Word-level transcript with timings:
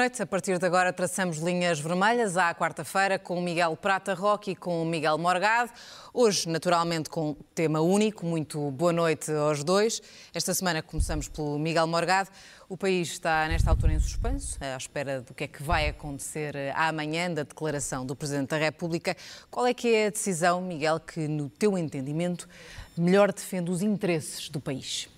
Noite. 0.00 0.22
A 0.22 0.26
partir 0.26 0.58
de 0.58 0.64
agora 0.64 0.94
traçamos 0.94 1.36
linhas 1.36 1.78
vermelhas 1.78 2.38
à 2.38 2.54
quarta-feira 2.54 3.18
com 3.18 3.38
Miguel 3.38 3.76
Prata 3.76 4.14
Roque 4.14 4.52
e 4.52 4.56
com 4.56 4.82
Miguel 4.82 5.18
Morgado. 5.18 5.70
Hoje, 6.14 6.48
naturalmente, 6.48 7.10
com 7.10 7.36
tema 7.54 7.82
único. 7.82 8.24
Muito 8.24 8.70
boa 8.70 8.94
noite 8.94 9.30
aos 9.30 9.62
dois. 9.62 10.00
Esta 10.32 10.54
semana 10.54 10.80
começamos 10.80 11.28
pelo 11.28 11.58
Miguel 11.58 11.86
Morgado. 11.86 12.30
O 12.66 12.78
país 12.78 13.10
está, 13.10 13.46
nesta 13.46 13.68
altura, 13.68 13.92
em 13.92 14.00
suspenso, 14.00 14.56
à 14.58 14.74
espera 14.74 15.20
do 15.20 15.34
que 15.34 15.44
é 15.44 15.46
que 15.46 15.62
vai 15.62 15.88
acontecer 15.90 16.56
amanhã, 16.74 17.30
da 17.30 17.42
declaração 17.42 18.06
do 18.06 18.16
Presidente 18.16 18.48
da 18.48 18.56
República. 18.56 19.14
Qual 19.50 19.66
é 19.66 19.74
que 19.74 19.94
é 19.94 20.06
a 20.06 20.10
decisão, 20.10 20.62
Miguel, 20.62 20.98
que, 20.98 21.28
no 21.28 21.50
teu 21.50 21.76
entendimento, 21.76 22.48
melhor 22.96 23.30
defende 23.30 23.70
os 23.70 23.82
interesses 23.82 24.48
do 24.48 24.60
país? 24.60 25.10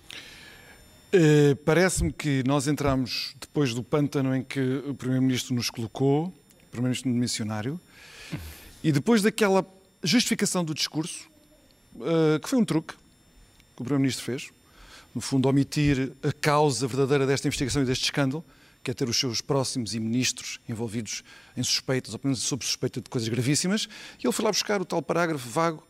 Uh, 1.13 1.55
Parece-me 1.57 2.11
que 2.11 2.43
nós 2.43 2.67
entramos 2.67 3.35
depois 3.39 3.71
do 3.71 3.83
pântano 3.83 4.35
em 4.35 4.43
que 4.43 4.59
o 4.87 4.95
Primeiro-Ministro 4.95 5.53
nos 5.53 5.69
colocou, 5.69 6.33
Primeiro-Ministro 6.71 7.11
missionário, 7.11 7.79
e 8.83 8.91
depois 8.91 9.21
daquela 9.21 9.63
justificação 10.01 10.65
do 10.65 10.73
discurso, 10.73 11.29
uh, 11.97 12.39
que 12.41 12.49
foi 12.49 12.57
um 12.57 12.65
truque 12.65 12.95
que 12.95 13.81
o 13.81 13.83
Primeiro-Ministro 13.83 14.25
fez, 14.25 14.49
no 15.13 15.21
fundo, 15.21 15.47
omitir 15.47 16.13
a 16.23 16.31
causa 16.31 16.87
verdadeira 16.87 17.27
desta 17.27 17.47
investigação 17.47 17.83
e 17.83 17.85
deste 17.85 18.05
escândalo, 18.05 18.43
que 18.83 18.89
é 18.89 18.93
ter 18.95 19.07
os 19.07 19.19
seus 19.19 19.39
próximos 19.39 19.93
e 19.93 19.99
ministros 19.99 20.59
envolvidos 20.67 21.23
em 21.55 21.61
suspeitas, 21.61 22.13
ou 22.13 22.19
pelo 22.19 22.31
menos 22.31 22.41
sob 22.41 22.65
suspeita 22.65 22.99
de 22.99 23.07
coisas 23.11 23.29
gravíssimas, 23.29 23.87
e 24.17 24.25
ele 24.25 24.33
foi 24.33 24.43
lá 24.43 24.51
buscar 24.51 24.81
o 24.81 24.85
tal 24.85 24.99
parágrafo 24.99 25.47
vago 25.47 25.87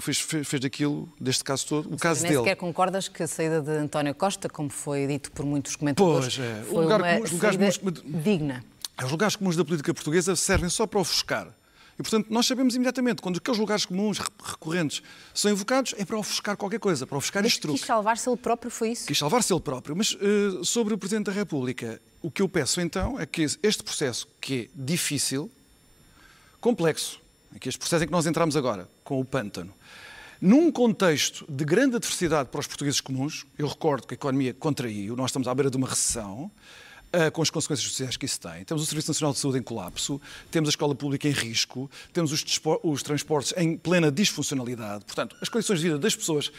fez, 0.00 0.20
fez, 0.20 0.46
fez 0.48 0.60
daquilo, 0.62 1.08
deste 1.20 1.42
caso 1.44 1.66
todo, 1.66 1.92
o 1.94 1.96
caso 1.96 2.22
Nem 2.22 2.32
dele. 2.32 2.42
sequer 2.44 2.56
concordas 2.56 3.08
que 3.08 3.22
a 3.22 3.26
saída 3.28 3.60
de 3.60 3.70
António 3.70 4.14
Costa, 4.14 4.48
como 4.48 4.70
foi 4.70 5.06
dito 5.06 5.30
por 5.32 5.44
muitos 5.44 5.76
comentadores, 5.76 6.36
Pois, 6.36 6.48
é. 6.48 6.62
Foi 6.64 6.82
lugar 6.82 7.00
uma 7.00 7.20
os 7.20 7.30
lugares 7.30 7.56
saída 7.58 7.78
comuns- 7.80 8.22
digna? 8.24 8.64
Os 9.04 9.10
lugares 9.10 9.36
comuns 9.36 9.56
da 9.56 9.64
política 9.64 9.92
portuguesa 9.92 10.36
servem 10.36 10.68
só 10.68 10.86
para 10.86 11.00
ofuscar. 11.00 11.48
E, 11.98 12.02
portanto, 12.02 12.28
nós 12.30 12.46
sabemos 12.46 12.74
imediatamente, 12.74 13.20
quando 13.20 13.36
aqueles 13.36 13.58
lugares 13.60 13.84
comuns 13.84 14.18
re- 14.18 14.26
recorrentes 14.42 15.02
são 15.34 15.50
invocados, 15.50 15.94
é 15.98 16.04
para 16.04 16.16
ofuscar 16.18 16.56
qualquer 16.56 16.78
coisa, 16.80 17.06
para 17.06 17.18
ofuscar 17.18 17.42
Mas 17.42 17.52
este 17.52 17.60
quis 17.60 17.70
truque. 17.70 17.86
salvar-se 17.86 18.28
ele 18.28 18.36
próprio, 18.38 18.70
foi 18.70 18.92
isso? 18.92 19.06
Quis 19.06 19.18
salvar-se 19.18 19.52
ele 19.52 19.60
próprio. 19.60 19.94
Mas 19.94 20.16
eh, 20.20 20.64
sobre 20.64 20.94
o 20.94 20.98
Presidente 20.98 21.26
da 21.26 21.32
República, 21.32 22.00
o 22.22 22.30
que 22.30 22.40
eu 22.40 22.48
peço 22.48 22.80
então 22.80 23.20
é 23.20 23.26
que 23.26 23.42
este 23.42 23.82
processo, 23.82 24.26
que 24.40 24.62
é 24.62 24.68
difícil, 24.74 25.50
complexo, 26.60 27.20
que 27.60 27.68
este 27.68 27.78
processo 27.78 28.04
em 28.04 28.06
que 28.06 28.12
nós 28.12 28.26
entramos 28.26 28.56
agora, 28.56 28.88
com 29.04 29.20
o 29.20 29.24
pântano, 29.24 29.72
num 30.40 30.72
contexto 30.72 31.46
de 31.48 31.64
grande 31.64 31.96
adversidade 31.96 32.48
para 32.48 32.60
os 32.60 32.66
portugueses 32.66 33.00
comuns, 33.00 33.46
eu 33.56 33.66
recordo 33.66 34.06
que 34.06 34.14
a 34.14 34.16
economia 34.16 34.52
contraiu, 34.52 35.14
nós 35.14 35.30
estamos 35.30 35.46
à 35.46 35.54
beira 35.54 35.70
de 35.70 35.76
uma 35.76 35.88
recessão, 35.88 36.50
ah, 37.12 37.30
com 37.30 37.42
as 37.42 37.50
consequências 37.50 37.88
sociais 37.88 38.16
que 38.16 38.24
isso 38.24 38.40
tem. 38.40 38.64
Temos 38.64 38.82
o 38.82 38.86
Serviço 38.86 39.10
Nacional 39.10 39.34
de 39.34 39.38
Saúde 39.38 39.58
em 39.58 39.62
colapso, 39.62 40.20
temos 40.50 40.68
a 40.68 40.70
escola 40.70 40.94
pública 40.94 41.28
em 41.28 41.32
risco, 41.32 41.90
temos 42.12 42.32
os, 42.32 42.44
os 42.82 43.02
transportes 43.02 43.52
em 43.56 43.76
plena 43.76 44.10
disfuncionalidade. 44.10 45.04
Portanto, 45.04 45.36
as 45.40 45.48
condições 45.48 45.78
de 45.78 45.84
vida 45.84 45.98
das 45.98 46.16
pessoas 46.16 46.50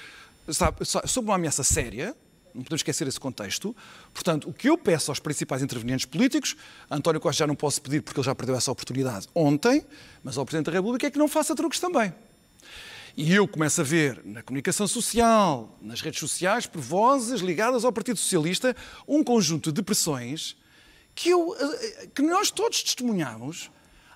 sob 1.07 1.28
uma 1.28 1.35
ameaça 1.35 1.63
séria, 1.63 2.16
não 2.53 2.64
podemos 2.64 2.80
esquecer 2.80 3.08
esse 3.08 3.19
contexto. 3.19 3.75
Portanto, 4.14 4.50
o 4.50 4.53
que 4.53 4.69
eu 4.69 4.78
peço 4.78 5.12
aos 5.12 5.19
principais 5.19 5.62
intervenientes 5.62 6.06
políticos, 6.06 6.56
António 6.90 7.19
Costa 7.19 7.40
já 7.40 7.47
não 7.47 7.56
posso 7.56 7.81
pedir 7.81 8.02
porque 8.02 8.19
ele 8.19 8.25
já 8.25 8.36
perdeu 8.36 8.56
essa 8.56 8.72
oportunidade 8.72 9.28
ontem, 9.34 9.86
mas 10.24 10.38
ao 10.38 10.46
Presidente 10.46 10.68
da 10.68 10.72
República 10.72 11.08
é 11.08 11.12
que 11.12 11.18
não 11.18 11.28
faça 11.28 11.56
truques 11.56 11.80
também. 11.80 12.14
E 13.16 13.31
eu 13.34 13.47
começo 13.47 13.80
a 13.80 13.84
ver 13.84 14.22
na 14.25 14.41
comunicação 14.41 14.88
social, 14.88 15.78
nas 15.81 16.02
redes 16.02 16.19
sociais, 16.19 16.66
por 16.66 16.81
vozes 16.81 17.41
ligadas 17.41 17.86
ao 17.86 17.94
Partido 17.94 18.18
Socialista, 18.18 18.75
um 19.08 19.24
conjunto 19.24 19.72
de 19.72 19.84
pressões 19.84 20.56
que, 21.14 21.30
eu, 21.30 21.56
eh, 21.59 22.08
que 22.14 22.24
nós 22.24 22.50
todos 22.50 22.81
testemunhamos 22.81 23.70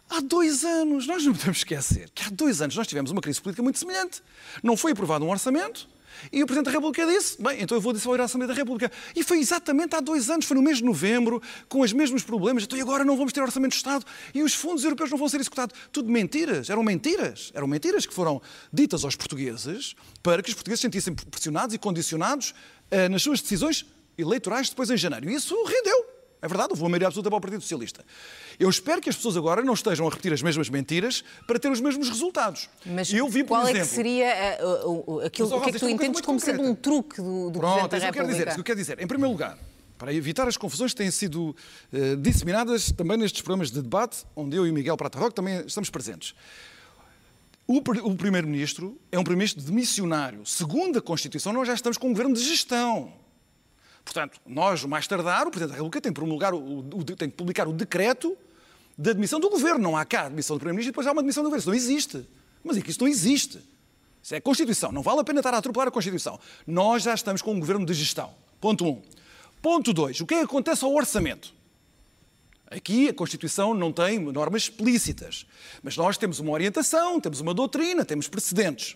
há 0.10 0.20
dois 0.20 0.64
anos. 0.64 1.06
Nós 1.06 1.24
não 1.24 1.34
podemos 1.34 1.60
esquecer 1.60 2.10
que 2.10 2.24
há 2.24 2.30
dois 2.30 2.60
anos 2.60 2.76
nós 2.76 2.88
tivemos 2.88 3.12
uma 3.12 3.22
crise 3.22 3.40
política 3.40 3.62
muito 3.62 3.78
semelhante. 3.78 4.24
Não 4.64 4.76
foi 4.76 4.94
aprovado 4.94 5.24
um 5.26 5.30
orçamento. 5.30 5.88
E 6.32 6.44
o 6.44 6.46
Presidente 6.46 6.66
da 6.66 6.72
República 6.72 7.06
disse, 7.06 7.42
bem, 7.42 7.62
então 7.62 7.78
eu 7.78 7.82
vou 7.82 7.94
dissolver 7.94 8.22
a 8.22 8.26
Assembleia 8.26 8.48
da 8.48 8.54
República. 8.54 8.92
E 9.16 9.24
foi 9.24 9.40
exatamente 9.40 9.96
há 9.96 10.00
dois 10.00 10.30
anos, 10.30 10.46
foi 10.46 10.56
no 10.56 10.64
mês 10.64 10.78
de 10.78 10.84
novembro, 10.84 11.42
com 11.68 11.82
os 11.82 11.94
mesmos 11.94 12.24
problemas. 12.24 12.64
Então 12.64 12.78
e 12.78 12.82
agora 12.82 13.04
não 13.04 13.16
vamos 13.16 13.34
ter 13.34 13.42
Orçamento 13.42 13.72
de 13.72 13.78
Estado 13.78 14.06
e 14.34 14.44
os 14.44 14.54
fundos 14.54 14.84
europeus 14.84 15.10
não 15.10 15.18
vão 15.18 15.30
ser 15.30 15.40
executados. 15.40 15.76
Tudo 15.92 16.12
mentiras, 16.12 16.70
eram 16.70 16.84
mentiras. 16.84 17.52
Eram 17.54 17.68
mentiras 17.68 18.06
que 18.06 18.14
foram 18.14 18.42
ditas 18.72 19.04
aos 19.04 19.16
portugueses 19.16 19.96
para 20.22 20.42
que 20.42 20.50
os 20.50 20.56
portugueses 20.56 20.82
se 20.82 20.88
sentissem 20.88 21.14
pressionados 21.14 21.74
e 21.74 21.78
condicionados 21.78 22.54
eh, 22.90 23.10
nas 23.10 23.22
suas 23.22 23.42
decisões 23.42 23.86
eleitorais 24.18 24.70
depois 24.70 24.90
em 24.90 24.98
janeiro. 24.98 25.30
E 25.30 25.36
isso 25.36 25.56
rendeu. 25.64 26.17
É 26.42 26.48
verdade, 26.48 26.70
houve 26.72 26.84
uma 26.84 26.90
maioria 26.90 27.08
absoluta 27.08 27.30
para 27.30 27.38
o 27.38 27.42
Partido 27.42 27.62
Socialista. 27.62 28.06
Eu 28.60 28.70
espero 28.70 29.02
que 29.02 29.10
as 29.10 29.16
pessoas 29.16 29.36
agora 29.38 29.64
não 29.64 29.74
estejam 29.74 30.06
a 30.08 30.10
repetir 30.10 30.32
as 30.32 30.42
mesmas 30.42 30.70
mentiras 30.70 31.24
para 31.48 31.58
ter 31.58 31.72
os 31.72 31.82
mesmos 31.82 32.08
resultados. 32.10 32.70
Mas 32.86 33.12
eu 33.12 33.28
vi, 33.28 33.44
por 33.44 33.50
qual 33.58 33.64
exemplo, 33.64 33.80
é 33.80 33.82
que 33.82 33.88
seria 33.88 34.58
o- 34.86 35.16
o- 35.16 35.20
aquilo, 35.22 35.50
Mas, 35.50 35.64
que 35.64 35.70
é 35.70 35.74
que 35.74 35.80
tu 35.80 35.86
é 35.88 35.92
entendes 35.92 36.22
como 36.22 36.40
sendo 36.40 36.58
concreta. 36.58 36.72
um 36.72 36.76
truque 36.76 37.18
do, 37.22 37.50
do 37.50 37.60
Pronto, 37.60 37.90
Presidente 37.90 37.90
da 37.90 37.98
é 37.98 38.00
isso 38.00 38.04
que 38.04 38.08
eu 38.08 38.14
quero 38.14 38.28
dizer. 38.28 38.38
República? 38.40 38.54
Que 38.54 38.60
eu 38.60 38.64
quero 38.64 38.80
dizer. 38.80 39.00
Em 39.02 39.08
primeiro 39.08 39.32
lugar, 39.32 39.58
para 39.98 40.14
evitar 40.14 40.48
as 40.48 40.56
confusões 40.58 40.92
que 40.92 40.98
têm 40.98 41.10
sido 41.10 41.56
eh, 41.92 42.16
disseminadas 42.18 42.92
também 42.92 43.18
nestes 43.18 43.42
programas 43.42 43.72
de 43.72 43.82
debate, 43.82 44.18
onde 44.36 44.56
eu 44.56 44.68
e 44.68 44.70
o 44.70 44.74
Miguel 44.74 44.96
Prata 44.96 45.18
Roque 45.18 45.34
também 45.34 45.64
estamos 45.66 45.90
presentes. 45.90 46.36
O, 47.68 47.80
o 47.80 48.16
Primeiro-Ministro 48.16 48.98
é 49.12 49.20
um 49.20 49.24
Primeiro-Ministro 49.24 49.64
de 49.66 49.72
missionário. 49.74 50.46
Segundo 50.46 51.00
a 51.00 51.02
Constituição, 51.02 51.52
nós 51.52 51.68
já 51.68 51.74
estamos 51.74 51.98
com 51.98 52.08
um 52.08 52.12
governo 52.12 52.34
de 52.36 52.42
gestão. 52.42 53.12
Portanto, 54.08 54.40
nós, 54.46 54.86
o 54.86 54.88
mais 54.88 55.06
tardar, 55.06 55.46
o 55.48 55.52
Presidente 55.52 55.72
da 55.72 55.76
República 55.76 56.00
tem, 56.00 56.14
promulgar 56.14 56.54
o- 56.54 56.80
o- 56.80 57.04
tem 57.04 57.30
que 57.30 57.36
publicar 57.36 57.68
o 57.68 57.74
decreto 57.74 58.38
de 58.98 59.10
admissão 59.10 59.38
do 59.38 59.50
governo. 59.50 59.80
Não 59.84 59.98
há 59.98 60.06
cá 60.06 60.28
admissão 60.28 60.56
do 60.56 60.60
Primeiro-Ministro 60.62 60.92
e 60.92 60.94
depois 60.94 61.06
há 61.08 61.12
uma 61.12 61.20
admissão 61.20 61.44
do 61.44 61.48
governo. 61.50 61.60
Isso 61.60 61.70
não 61.70 61.76
existe. 61.76 62.26
Mas 62.64 62.78
é 62.78 62.82
que 62.82 62.90
isso 62.90 63.02
não 63.02 63.08
existe. 63.10 63.60
Isso 64.24 64.34
é 64.34 64.38
a 64.38 64.42
Constituição. 64.42 64.94
Não 64.94 65.02
vale 65.02 65.20
a 65.20 65.24
pena 65.26 65.42
estar 65.42 65.54
a 65.54 65.58
atropelar 65.58 65.90
a 65.90 65.92
Constituição. 65.92 66.40
Nós 66.66 67.04
já 67.04 67.14
estamos 67.14 67.42
com 67.42 67.54
um 67.54 67.60
governo 67.60 67.86
de 67.86 67.94
gestão. 67.94 68.34
Ponto 68.62 68.86
1. 68.86 68.88
Um. 68.88 69.02
Ponto 69.62 69.92
2. 69.92 70.22
O 70.22 70.26
que 70.26 70.36
é 70.36 70.38
que 70.40 70.46
acontece 70.46 70.86
ao 70.86 70.94
orçamento? 70.94 71.54
Aqui 72.72 73.10
a 73.10 73.14
Constituição 73.14 73.74
não 73.74 73.92
tem 73.92 74.20
normas 74.20 74.64
explícitas, 74.64 75.46
mas 75.84 75.96
nós 75.98 76.18
temos 76.18 76.40
uma 76.40 76.52
orientação, 76.52 77.20
temos 77.20 77.40
uma 77.42 77.54
doutrina, 77.54 78.04
temos 78.06 78.28
precedentes. 78.30 78.96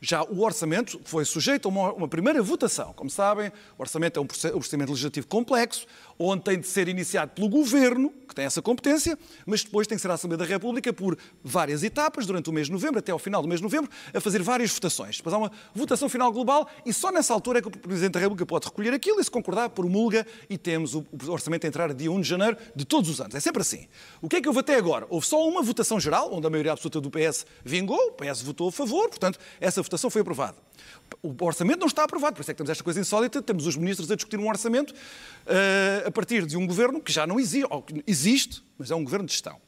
Já 0.00 0.22
o 0.22 0.42
orçamento 0.42 1.00
foi 1.04 1.24
sujeito 1.24 1.66
a 1.66 1.70
uma, 1.70 1.92
uma 1.92 2.08
primeira 2.08 2.42
votação. 2.42 2.92
Como 2.92 3.08
sabem, 3.08 3.48
o 3.78 3.82
orçamento 3.82 4.18
é 4.18 4.22
um 4.22 4.26
proce- 4.26 4.50
procedimento 4.50 4.90
legislativo 4.90 5.26
complexo, 5.26 5.86
onde 6.18 6.42
tem 6.44 6.60
de 6.60 6.66
ser 6.66 6.88
iniciado 6.88 7.32
pelo 7.32 7.48
Governo, 7.48 8.10
que 8.28 8.34
tem 8.34 8.44
essa 8.44 8.60
competência, 8.60 9.18
mas 9.46 9.64
depois 9.64 9.86
tem 9.86 9.96
que 9.96 10.02
ser 10.02 10.10
a 10.10 10.14
Assembleia 10.14 10.38
da 10.38 10.44
República 10.44 10.92
por 10.92 11.16
várias 11.42 11.82
etapas, 11.82 12.26
durante 12.26 12.50
o 12.50 12.52
mês 12.52 12.66
de 12.66 12.72
novembro, 12.72 12.98
até 12.98 13.12
ao 13.12 13.18
final 13.18 13.40
do 13.40 13.48
mês 13.48 13.60
de 13.60 13.64
novembro, 13.64 13.90
a 14.12 14.20
fazer 14.20 14.42
várias 14.42 14.70
votações. 14.72 15.16
Depois 15.16 15.32
há 15.34 15.38
uma 15.38 15.50
votação 15.74 16.08
final 16.08 16.30
global 16.32 16.68
e 16.84 16.92
só 16.92 17.10
nessa 17.10 17.32
altura 17.32 17.58
é 17.60 17.62
que 17.62 17.68
o 17.68 17.70
Presidente 17.70 18.12
da 18.12 18.20
República 18.20 18.44
pode 18.46 18.66
recolher 18.66 18.92
aquilo 18.92 19.20
e, 19.20 19.24
se 19.24 19.30
concordar, 19.30 19.70
promulga 19.70 20.26
e 20.50 20.58
temos 20.58 20.94
o 20.94 21.04
orçamento 21.28 21.64
a 21.64 21.68
entrar 21.68 21.92
dia 21.94 22.10
1 22.10 22.20
de 22.20 22.28
janeiro 22.28 22.56
de 22.74 22.84
todos 22.84 23.08
os 23.10 23.20
anos. 23.20 23.34
É 23.34 23.40
sempre 23.40 23.62
assim. 23.62 23.86
O 24.20 24.28
que 24.28 24.36
é 24.36 24.40
que 24.40 24.48
houve 24.48 24.60
até 24.60 24.74
agora? 24.76 25.06
Houve 25.08 25.26
só 25.26 25.46
uma 25.48 25.62
votação 25.62 25.98
geral, 26.00 26.32
onde 26.32 26.46
a 26.46 26.50
maioria 26.50 26.72
absoluta 26.72 27.00
do 27.00 27.10
PS 27.10 27.46
vingou, 27.64 28.08
o 28.08 28.12
PS 28.12 28.42
votou 28.42 28.68
a 28.68 28.72
favor, 28.72 29.08
portanto, 29.08 29.38
essa 29.60 29.83
votação 29.84 30.10
foi 30.10 30.22
aprovada. 30.22 30.56
O 31.22 31.34
orçamento 31.44 31.80
não 31.80 31.86
está 31.86 32.04
aprovado, 32.04 32.34
por 32.34 32.42
isso 32.42 32.50
é 32.50 32.54
que 32.54 32.58
temos 32.58 32.70
esta 32.70 32.82
coisa 32.82 33.00
insólita, 33.00 33.40
temos 33.40 33.66
os 33.66 33.76
ministros 33.76 34.10
a 34.10 34.16
discutir 34.16 34.38
um 34.38 34.48
orçamento 34.48 34.92
eh, 35.46 36.04
a 36.06 36.10
partir 36.10 36.46
de 36.46 36.56
um 36.56 36.66
governo 36.66 37.00
que 37.00 37.12
já 37.12 37.26
não 37.26 37.38
existe, 37.38 37.68
existe, 38.06 38.64
mas 38.76 38.90
é 38.90 38.94
um 38.94 39.04
governo 39.04 39.26
de 39.26 39.32
gestão. 39.32 39.60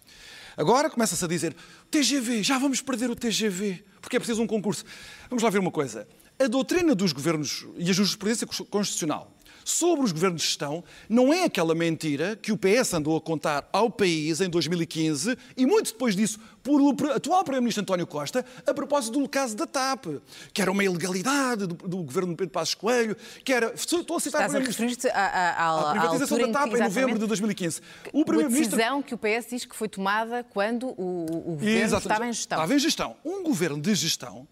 Agora 0.57 0.89
começa-se 0.89 1.25
a 1.25 1.29
dizer 1.29 1.55
TGV, 1.91 2.43
já 2.43 2.59
vamos 2.59 2.81
perder 2.81 3.11
o 3.11 3.15
TGV, 3.15 3.85
porque 4.01 4.17
é 4.17 4.19
preciso 4.19 4.43
um 4.43 4.47
concurso. 4.47 4.85
Vamos 5.29 5.43
lá 5.43 5.51
ver 5.51 5.59
uma 5.59 5.71
coisa. 5.71 6.09
A 6.39 6.47
doutrina 6.47 6.95
dos 6.95 7.13
governos 7.13 7.67
e 7.77 7.91
a 7.91 7.93
jurisprudência 7.93 8.47
constitucional 8.47 9.36
sobre 9.67 10.05
os 10.05 10.13
governos 10.13 10.41
de 10.41 10.47
gestão 10.47 10.85
não 11.09 11.33
é 11.33 11.45
aquela 11.45 11.75
mentira 11.75 12.37
que 12.37 12.53
o 12.53 12.57
PS 12.57 12.95
andou 12.95 13.17
a 13.17 13.21
contar 13.21 13.69
ao 13.73 13.91
país 13.91 14.41
em 14.41 14.49
2015 14.49 15.37
e 15.57 15.67
muito 15.67 15.93
depois 15.93 16.15
disso 16.15 16.39
por 16.63 16.81
o 16.81 16.91
atual 17.13 17.43
Primeiro-Ministro 17.43 17.83
António 17.83 18.07
Costa 18.07 18.45
a 18.67 18.73
propósito 18.73 19.21
do 19.21 19.29
caso 19.29 19.57
da 19.57 19.67
TAP, 19.67 20.07
que 20.53 20.63
era 20.63 20.71
uma 20.71 20.85
ilegalidade 20.85 21.67
do, 21.67 21.75
do 21.75 21.97
governo 21.99 22.31
de 22.31 22.37
Pedro 22.37 22.53
Passos 22.53 22.75
Coelho, 22.75 23.17
que 23.45 23.53
era... 23.53 23.73
Estou 23.75 24.17
a 24.17 24.21
citar 24.21 24.47
Estás 24.47 24.55
o 24.55 24.57
Primeiro-Ministro... 24.57 25.11
A, 25.13 25.91
privatização 25.93 26.39
da 26.39 26.49
TAP 26.49 26.75
em, 26.75 26.81
novembro 26.81 27.19
de 27.19 27.27
2015. 27.27 27.81
O 28.13 28.25
Primeiro-Ministro... 28.25 28.77
decisão 28.77 29.03
que 29.03 29.15
o 29.15 29.19
PS 29.19 29.51
diz 29.51 29.65
que 29.65 29.77
foi 29.77 29.89
tomada 29.89 30.45
quando 30.45 30.89
o, 30.89 31.27
o 31.27 31.53
governo 31.53 31.85
Exatamente. 31.85 32.07
estava 32.07 32.27
em 32.27 32.33
gestão. 32.33 32.57
Estava 32.59 32.75
em 32.75 32.79
gestão. 32.79 33.17
Um 33.25 33.43
governo 33.43 33.81
de 33.81 33.95
gestão 33.95 34.47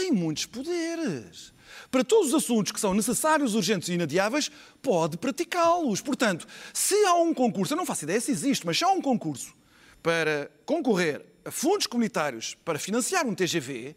tem 0.00 0.10
muitos 0.10 0.46
poderes. 0.46 1.52
Para 1.90 2.02
todos 2.02 2.28
os 2.28 2.34
assuntos 2.34 2.72
que 2.72 2.80
são 2.80 2.94
necessários, 2.94 3.54
urgentes 3.54 3.88
e 3.88 3.92
inadiáveis, 3.92 4.50
pode 4.80 5.18
praticá-los. 5.18 6.00
Portanto, 6.00 6.46
se 6.72 6.94
há 7.04 7.14
um 7.14 7.34
concurso, 7.34 7.74
eu 7.74 7.76
não 7.76 7.84
faço 7.84 8.04
ideia 8.04 8.20
se 8.20 8.30
existe, 8.30 8.66
mas 8.66 8.78
se 8.78 8.84
há 8.84 8.88
um 8.88 9.00
concurso 9.00 9.54
para 10.02 10.50
concorrer 10.64 11.24
a 11.44 11.50
fundos 11.50 11.86
comunitários 11.86 12.56
para 12.64 12.78
financiar 12.78 13.26
um 13.26 13.34
TGV, 13.34 13.94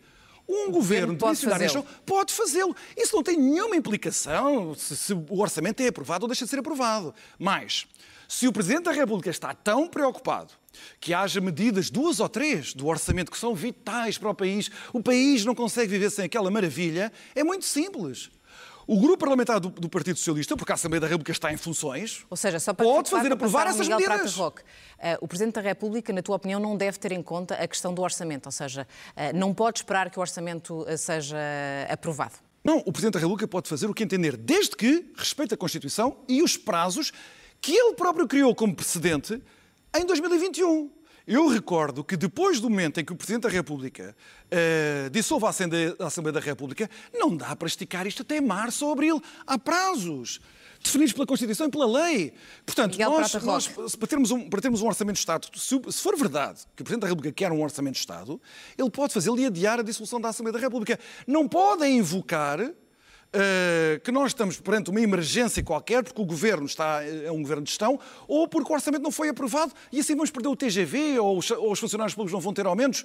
um 0.47 0.67
o 0.67 0.71
governo 0.71 1.15
de 1.15 1.25
missionários 1.25 1.73
pode 2.05 2.33
fazê-lo. 2.33 2.75
Isso 2.97 3.15
não 3.15 3.23
tem 3.23 3.37
nenhuma 3.37 3.75
implicação 3.77 4.75
se, 4.75 4.95
se, 4.97 5.13
o 5.13 5.39
orçamento 5.39 5.81
é 5.81 5.87
aprovado 5.87 6.25
ou 6.25 6.27
deixa 6.27 6.43
de 6.43 6.51
ser 6.51 6.59
aprovado. 6.59 7.15
Mas, 7.39 7.87
se 8.33 8.47
o 8.47 8.51
Presidente 8.51 8.85
da 8.85 8.91
República 8.91 9.29
está 9.29 9.53
tão 9.53 9.87
preocupado 9.87 10.53
que 10.99 11.13
haja 11.13 11.39
medidas, 11.39 11.91
duas 11.91 12.19
ou 12.19 12.27
três, 12.27 12.73
do 12.73 12.87
orçamento 12.87 13.31
que 13.31 13.37
são 13.37 13.53
vitais 13.53 14.17
para 14.17 14.31
o 14.31 14.33
país, 14.33 14.71
o 14.91 15.03
país 15.03 15.45
não 15.45 15.53
consegue 15.53 15.91
viver 15.91 16.09
sem 16.09 16.25
aquela 16.25 16.49
maravilha, 16.49 17.13
é 17.35 17.43
muito 17.43 17.63
simples. 17.63 18.31
O 18.87 18.99
grupo 18.99 19.19
parlamentar 19.19 19.59
do, 19.59 19.69
do, 19.69 19.87
Partido 19.87 20.17
Socialista, 20.17 20.57
porque 20.57 20.71
a 20.71 20.75
Assembleia 20.75 21.01
da 21.01 21.05
República 21.05 21.31
está 21.31 21.53
em 21.53 21.57
funções, 21.57 22.25
Ou 22.27 22.35
seja, 22.35 22.59
só 22.59 22.73
para 22.73 22.83
pode 22.83 23.11
fazer 23.11 23.31
aprovar 23.31 23.67
essas 23.67 23.87
Miguel 23.87 23.99
medidas. 23.99 24.35
Roque, 24.35 24.63
uh, 24.63 24.65
o 25.21 25.27
Presidente 25.27 25.53
da 25.53 25.61
República, 25.61 26.11
na 26.11 26.23
tua 26.23 26.35
opinião, 26.35 26.59
não 26.59 26.75
deve 26.75 26.97
ter 26.97 27.11
em 27.11 27.21
conta 27.21 27.53
a 27.53 27.67
questão 27.67 27.93
do 27.93 28.01
orçamento, 28.01 28.47
ou 28.47 28.51
seja, 28.51 28.87
uh, 29.15 29.37
não 29.37 29.53
pode 29.53 29.77
esperar 29.77 30.09
que 30.09 30.17
o 30.17 30.21
orçamento 30.21 30.81
uh, 30.81 30.97
seja 30.97 31.37
aprovado. 31.87 32.33
Não, 32.63 32.79
o 32.79 32.91
Presidente 32.91 33.13
da 33.13 33.19
República 33.19 33.47
pode 33.47 33.69
fazer 33.69 33.85
o 33.85 33.93
que 33.93 34.03
entender, 34.03 34.35
desde 34.35 34.75
que 34.75 35.11
respeite 35.15 35.53
a 35.53 35.57
Constituição 35.57 36.17
e 36.27 36.41
os 36.41 36.57
prazos 36.57 37.11
que 37.63 37.73
ele 37.73 37.93
próprio 37.93 38.27
criou 38.27 38.53
como 38.53 38.75
precedente 38.75 39.41
em 39.95 40.05
2021. 40.05 40.91
Eu 41.25 41.47
recordo 41.47 42.03
que 42.03 42.17
depois 42.17 42.59
do 42.59 42.69
momento 42.69 42.99
em 42.99 43.05
que 43.05 43.13
o 43.13 43.15
Presidente 43.15 43.43
da 43.43 43.49
República 43.49 44.13
uh, 44.51 45.09
dissolve 45.09 45.45
a 45.45 45.49
Assembleia, 45.49 45.95
a 45.97 46.07
Assembleia 46.07 46.33
da 46.33 46.41
República, 46.41 46.89
não 47.13 47.37
dá 47.37 47.55
para 47.55 47.65
esticar 47.65 48.05
isto 48.05 48.21
até 48.21 48.41
março 48.41 48.85
ou 48.85 48.91
abril. 48.91 49.23
Há 49.47 49.57
prazos 49.57 50.41
definidos 50.83 51.13
pela 51.13 51.25
Constituição 51.25 51.67
e 51.67 51.71
pela 51.71 51.85
lei. 51.85 52.33
Portanto, 52.65 52.99
nós, 52.99 53.33
nós, 53.35 53.67
para, 53.95 54.07
termos 54.09 54.31
um, 54.31 54.49
para 54.49 54.59
termos 54.59 54.81
um 54.81 54.87
orçamento 54.87 55.15
de 55.15 55.19
Estado, 55.19 55.47
se, 55.55 55.81
se, 55.89 56.01
for 56.01 56.17
verdade 56.17 56.63
que 56.75 56.81
o 56.81 56.83
Presidente 56.83 57.03
da 57.03 57.07
República 57.07 57.33
quer 57.33 57.53
um 57.53 57.63
orçamento 57.63 57.93
de 57.93 58.01
Estado, 58.01 58.41
ele 58.77 58.89
pode 58.89 59.13
fazê-lo 59.13 59.39
e 59.39 59.45
adiar 59.45 59.79
a 59.79 59.83
dissolução 59.83 60.19
da 60.19 60.27
Assembleia 60.27 60.51
da 60.51 60.59
República. 60.59 60.99
Não 61.25 61.47
podem 61.47 61.99
invocar 61.99 62.59
Uh, 63.35 63.99
que 64.01 64.11
nós 64.11 64.27
estamos 64.27 64.59
perante 64.59 64.91
uma 64.91 65.01
emergência 65.01 65.63
qualquer, 65.63 66.03
porque 66.03 66.21
o 66.21 66.25
governo 66.25 66.67
está, 66.67 67.03
é 67.03 67.31
um 67.31 67.41
governo 67.41 67.63
de 67.63 67.71
gestão, 67.71 67.99
ou 68.27 68.47
porque 68.47 68.71
o 68.71 68.75
orçamento 68.75 69.01
não 69.01 69.09
foi 69.09 69.29
aprovado 69.29 69.73
e 69.91 69.99
assim 69.99 70.15
vamos 70.15 70.29
perder 70.29 70.49
o 70.49 70.55
TGV 70.55 71.17
ou 71.17 71.39
os, 71.39 71.49
ou 71.49 71.71
os 71.71 71.79
funcionários 71.79 72.13
públicos 72.13 72.31
não 72.31 72.39
vão 72.39 72.53
ter 72.53 72.67
aumentos. 72.67 73.03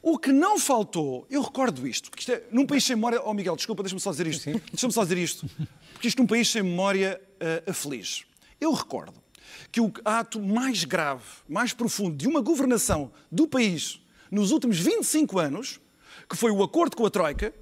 O 0.00 0.18
que 0.18 0.32
não 0.32 0.58
faltou, 0.58 1.26
eu 1.28 1.42
recordo 1.42 1.86
isto, 1.86 2.08
porque 2.08 2.20
isto 2.20 2.32
é, 2.32 2.42
num 2.50 2.64
país 2.64 2.84
sem 2.84 2.96
memória. 2.96 3.20
Oh, 3.22 3.34
Miguel, 3.34 3.56
desculpa, 3.56 3.82
deixa-me 3.82 4.00
só 4.00 4.10
dizer 4.10 4.26
isto. 4.26 4.50
Deixa-me 4.72 4.92
só 4.92 5.02
dizer 5.02 5.18
isto. 5.18 5.48
Porque 5.92 6.08
isto 6.08 6.18
num 6.18 6.26
país 6.26 6.48
sem 6.48 6.62
memória 6.62 7.20
uh, 7.34 7.70
aflige. 7.70 8.24
Eu 8.60 8.72
recordo 8.72 9.14
que 9.72 9.80
o 9.80 9.92
ato 10.04 10.40
mais 10.40 10.84
grave, 10.84 11.24
mais 11.48 11.72
profundo 11.72 12.16
de 12.16 12.28
uma 12.28 12.40
governação 12.40 13.12
do 13.30 13.46
país 13.46 14.00
nos 14.30 14.50
últimos 14.50 14.78
25 14.78 15.38
anos, 15.38 15.80
que 16.28 16.36
foi 16.36 16.50
o 16.50 16.62
acordo 16.62 16.96
com 16.96 17.04
a 17.04 17.10
Troika, 17.10 17.52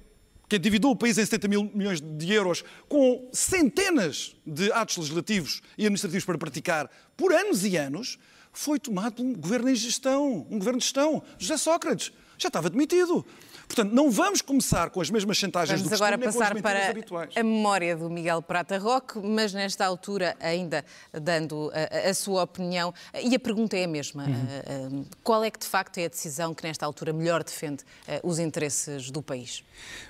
que 0.47 0.55
endividou 0.55 0.91
o 0.91 0.95
país 0.95 1.17
em 1.17 1.25
70 1.25 1.47
mil 1.47 1.71
milhões 1.73 1.99
de 2.01 2.33
euros, 2.33 2.63
com 2.87 3.29
centenas 3.33 4.35
de 4.45 4.71
atos 4.71 4.97
legislativos 4.97 5.61
e 5.77 5.83
administrativos 5.83 6.25
para 6.25 6.37
praticar 6.37 6.89
por 7.15 7.33
anos 7.33 7.65
e 7.65 7.75
anos, 7.75 8.17
foi 8.53 8.79
tomado 8.79 9.15
por 9.15 9.23
um 9.23 9.33
governo 9.33 9.69
em 9.69 9.75
gestão, 9.75 10.47
um 10.49 10.57
governo 10.57 10.79
de 10.79 10.85
gestão. 10.85 11.21
José 11.37 11.57
Sócrates 11.57 12.11
já 12.37 12.47
estava 12.47 12.69
demitido. 12.69 13.25
Portanto, 13.67 13.91
não 13.91 14.09
vamos 14.09 14.41
começar 14.41 14.89
com 14.89 15.01
as 15.01 15.09
mesmas 15.09 15.37
chantagens 15.37 15.81
vamos 15.81 15.89
do 15.89 16.03
agora 16.03 16.17
passar 16.17 16.55
para 16.61 16.89
habituais. 16.89 17.33
a 17.35 17.43
memória 17.43 17.95
do 17.95 18.09
Miguel 18.09 18.41
Prata 18.41 18.77
Roque, 18.77 19.19
mas 19.19 19.53
nesta 19.53 19.85
altura 19.85 20.35
ainda 20.39 20.85
dando 21.11 21.71
a, 21.73 22.09
a 22.09 22.13
sua 22.13 22.43
opinião. 22.43 22.93
E 23.21 23.35
a 23.35 23.39
pergunta 23.39 23.75
é 23.77 23.83
a 23.83 23.87
mesma. 23.87 24.23
Uhum. 24.23 25.05
Qual 25.21 25.43
é 25.43 25.51
que 25.51 25.59
de 25.59 25.67
facto 25.67 25.97
é 25.97 26.05
a 26.05 26.07
decisão 26.07 26.53
que 26.53 26.63
nesta 26.63 26.85
altura 26.85 27.11
melhor 27.11 27.43
defende 27.43 27.83
os 28.23 28.39
interesses 28.39 29.11
do 29.11 29.21
país? 29.21 29.63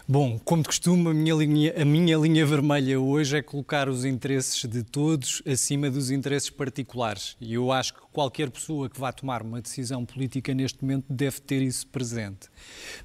Bom, 0.07 0.39
como 0.45 0.61
de 0.61 0.67
costume, 0.67 1.09
a 1.09 1.13
minha, 1.13 1.33
linha, 1.33 1.81
a 1.81 1.83
minha 1.83 2.17
linha 2.17 2.45
vermelha 2.45 2.99
hoje 2.99 3.37
é 3.37 3.41
colocar 3.41 3.89
os 3.89 4.05
interesses 4.05 4.63
de 4.63 4.83
todos 4.83 5.41
acima 5.45 5.89
dos 5.89 6.11
interesses 6.11 6.49
particulares. 6.49 7.35
E 7.41 7.55
eu 7.55 7.71
acho 7.71 7.93
que 7.93 7.99
qualquer 8.13 8.49
pessoa 8.49 8.89
que 8.89 8.99
vá 8.99 9.11
tomar 9.11 9.41
uma 9.41 9.61
decisão 9.61 10.05
política 10.05 10.53
neste 10.53 10.81
momento 10.81 11.05
deve 11.09 11.41
ter 11.41 11.61
isso 11.61 11.87
presente. 11.87 12.47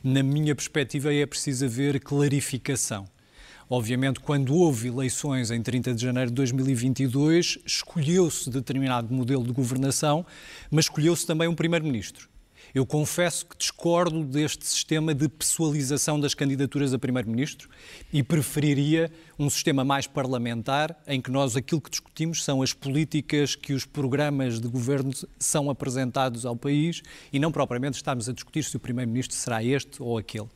Na 0.03 0.23
minha 0.23 0.42
perspectiva, 0.55 1.15
é 1.15 1.25
preciso 1.25 1.65
haver 1.67 2.01
clarificação. 2.01 3.07
Obviamente, 3.71 4.19
quando 4.19 4.55
houve 4.55 4.89
eleições 4.89 5.51
em 5.51 5.63
30 5.63 5.95
de 5.95 6.03
janeiro 6.03 6.31
de 6.31 6.35
2022, 6.35 7.59
escolheu-se 7.65 8.51
determinado 8.51 9.15
modelo 9.15 9.45
de 9.45 9.53
governação, 9.53 10.27
mas 10.71 10.87
escolheu-se 10.87 11.27
também 11.27 11.49
um 11.49 11.55
primeiro-ministro. 11.55 12.32
Eu 12.75 12.87
confesso 12.87 13.45
que 13.45 13.57
discordo 13.57 14.25
deste 14.25 14.67
sistema 14.67 15.15
de 15.15 15.29
pessoalização 15.29 16.19
das 16.19 16.33
candidaturas 16.33 16.95
a 16.95 16.99
primeiro-ministro 16.99 17.69
e 18.11 18.23
preferiria 18.23 19.13
um 19.39 19.51
sistema 19.51 19.85
mais 19.85 20.07
parlamentar 20.07 20.99
em 21.07 21.21
que 21.21 21.31
nós 21.31 21.55
aquilo 21.55 21.83
que 21.83 21.91
discutimos 21.91 22.43
são 22.43 22.63
as 22.63 22.73
políticas 22.73 23.55
que 23.55 23.75
os 23.75 23.85
programas 23.85 24.59
de 24.59 24.69
governo 24.69 25.13
são 25.39 25.69
apresentados 25.69 26.47
ao 26.47 26.57
país 26.57 27.03
e 27.31 27.39
não 27.39 27.53
propriamente 27.53 27.97
estamos 27.97 28.27
a 28.27 28.33
discutir 28.33 28.65
se 28.65 28.77
o 28.77 28.81
primeiro-ministro 28.81 29.37
será 29.37 29.63
este 29.63 30.03
ou 30.03 30.17
aquele. 30.17 30.49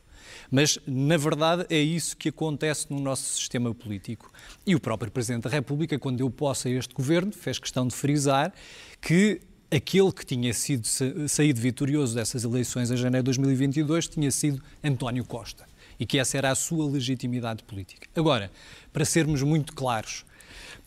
Mas, 0.49 0.79
na 0.87 1.17
verdade, 1.17 1.65
é 1.69 1.79
isso 1.79 2.17
que 2.17 2.29
acontece 2.29 2.87
no 2.89 2.99
nosso 2.99 3.35
sistema 3.35 3.73
político. 3.73 4.31
E 4.65 4.75
o 4.75 4.79
próprio 4.79 5.11
Presidente 5.11 5.43
da 5.43 5.49
República, 5.49 5.99
quando 5.99 6.17
deu 6.17 6.29
posse 6.29 6.67
a 6.67 6.71
este 6.71 6.93
governo, 6.93 7.31
fez 7.31 7.59
questão 7.59 7.87
de 7.87 7.95
frisar 7.95 8.51
que 8.99 9.41
aquele 9.71 10.11
que 10.11 10.25
tinha 10.25 10.53
sido 10.53 10.87
saído 11.27 11.59
vitorioso 11.59 12.15
dessas 12.15 12.43
eleições 12.43 12.89
em 12.89 12.97
janeiro 12.97 13.23
de 13.23 13.37
2022 13.37 14.07
tinha 14.07 14.31
sido 14.31 14.61
António 14.83 15.25
Costa 15.25 15.65
e 15.99 16.05
que 16.05 16.19
essa 16.19 16.37
era 16.37 16.51
a 16.51 16.55
sua 16.55 16.89
legitimidade 16.89 17.63
política. 17.63 18.07
Agora, 18.15 18.51
para 18.93 19.03
sermos 19.03 19.41
muito 19.41 19.73
claros, 19.73 20.25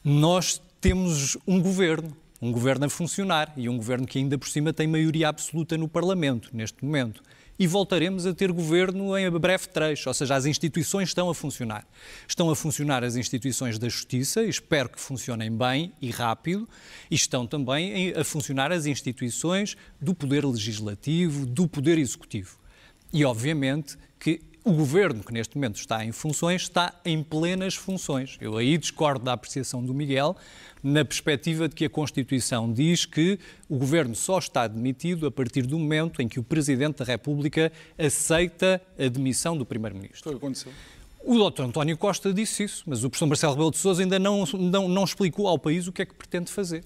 nós 0.04 0.60
temos 0.80 1.37
um 1.46 1.60
governo, 1.60 2.16
um 2.40 2.50
governo 2.50 2.87
a 2.87 2.90
funcionar 2.90 3.52
e 3.56 3.68
um 3.68 3.76
governo 3.76 4.06
que 4.06 4.18
ainda 4.18 4.38
por 4.38 4.49
cima 4.49 4.73
tem 4.73 4.87
maioria 4.87 5.28
absoluta 5.28 5.76
no 5.76 5.88
Parlamento 5.88 6.50
neste 6.52 6.85
momento 6.85 7.23
e 7.61 7.66
voltaremos 7.66 8.25
a 8.25 8.32
ter 8.32 8.50
governo 8.50 9.16
em 9.18 9.30
breve 9.30 9.68
trecho, 9.68 10.09
ou 10.09 10.14
seja, 10.14 10.35
as 10.35 10.47
instituições 10.47 11.11
estão 11.11 11.28
a 11.28 11.35
funcionar. 11.35 11.87
Estão 12.26 12.49
a 12.49 12.56
funcionar 12.56 13.04
as 13.04 13.16
instituições 13.16 13.78
da 13.78 13.87
justiça, 13.87 14.42
espero 14.42 14.88
que 14.88 14.99
funcionem 14.99 15.54
bem 15.54 15.92
e 16.00 16.11
rápido, 16.11 16.66
e 17.11 17.14
estão 17.14 17.47
também 17.47 18.14
a 18.16 18.25
funcionar 18.25 18.73
as 18.73 18.87
instituições 18.87 19.76
do 20.00 20.14
poder 20.14 20.42
legislativo, 20.47 21.44
do 21.44 21.68
poder 21.68 21.99
executivo. 21.99 22.59
E, 23.12 23.26
obviamente, 23.26 23.99
que 24.18 24.40
o 24.64 24.73
governo 24.73 25.23
que 25.23 25.33
neste 25.33 25.57
momento 25.57 25.76
está 25.76 26.05
em 26.05 26.12
funções 26.12 26.62
está 26.62 26.95
em 27.05 27.23
plenas 27.23 27.75
funções. 27.75 28.37
Eu 28.40 28.57
aí 28.57 28.76
discordo 28.76 29.25
da 29.25 29.33
apreciação 29.33 29.83
do 29.85 29.95
Miguel, 29.95 30.37
na 30.83 31.05
perspectiva 31.05 31.69
de 31.69 31.75
que 31.75 31.85
a 31.85 31.90
Constituição 31.90 32.73
diz 32.73 33.05
que 33.05 33.38
o 33.69 33.79
governo 33.79 34.14
só 34.14 34.38
está 34.38 34.62
admitido 34.62 35.26
a 35.26 35.31
partir 35.31 35.62
do 35.62 35.79
momento 35.79 36.21
em 36.21 36.29
que 36.29 36.38
o 36.38 36.43
Presidente 36.43 36.99
da 36.99 37.05
República 37.05 37.73
aceita 37.99 38.81
a 38.99 39.09
demissão 39.09 39.57
do 39.57 39.64
Primeiro-Ministro. 39.64 40.23
Foi 40.23 40.35
o 40.35 40.38
que 40.38 40.45
aconteceu. 40.45 40.73
O 41.23 41.50
Dr. 41.50 41.64
António 41.64 41.99
Costa 41.99 42.33
disse 42.33 42.64
isso, 42.64 42.83
mas 42.87 43.05
o 43.05 43.11
professor 43.11 43.26
Marcelo 43.26 43.52
Rebelo 43.52 43.71
de 43.71 43.76
Sousa 43.76 44.02
ainda 44.02 44.19
não, 44.19 44.45
não, 44.47 44.88
não 44.88 45.05
explicou 45.05 45.49
ao 45.49 45.59
país 45.59 45.87
o 45.87 45.93
que 45.93 46.02
é 46.02 46.07
que 46.07 46.14
pretende 46.14 46.50
fazer. 46.50 46.83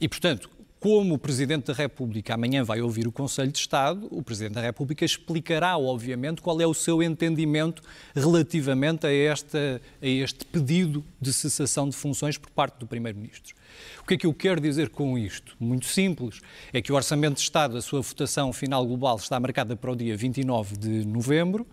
E, 0.00 0.08
portanto, 0.08 0.50
como 0.86 1.14
o 1.14 1.18
Presidente 1.18 1.66
da 1.66 1.72
República 1.72 2.34
amanhã 2.34 2.62
vai 2.62 2.80
ouvir 2.80 3.08
o 3.08 3.10
Conselho 3.10 3.50
de 3.50 3.58
Estado, 3.58 4.06
o 4.08 4.22
Presidente 4.22 4.54
da 4.54 4.60
República 4.60 5.04
explicará, 5.04 5.76
obviamente, 5.76 6.40
qual 6.40 6.60
é 6.60 6.66
o 6.66 6.72
seu 6.72 7.02
entendimento 7.02 7.82
relativamente 8.14 9.04
a, 9.04 9.12
esta, 9.12 9.82
a 10.00 10.06
este 10.06 10.44
pedido 10.44 11.04
de 11.20 11.32
cessação 11.32 11.88
de 11.88 11.96
funções 11.96 12.38
por 12.38 12.50
parte 12.50 12.78
do 12.78 12.86
Primeiro-Ministro. 12.86 13.52
O 14.00 14.06
que 14.06 14.14
é 14.14 14.16
que 14.16 14.26
eu 14.28 14.32
quero 14.32 14.60
dizer 14.60 14.90
com 14.90 15.18
isto? 15.18 15.56
Muito 15.58 15.86
simples. 15.86 16.40
É 16.72 16.80
que 16.80 16.92
o 16.92 16.94
Orçamento 16.94 17.34
de 17.34 17.40
Estado, 17.40 17.76
a 17.76 17.82
sua 17.82 18.00
votação 18.00 18.52
final 18.52 18.86
global, 18.86 19.16
está 19.16 19.40
marcada 19.40 19.74
para 19.74 19.90
o 19.90 19.96
dia 19.96 20.16
29 20.16 20.76
de 20.76 21.04
novembro. 21.04 21.66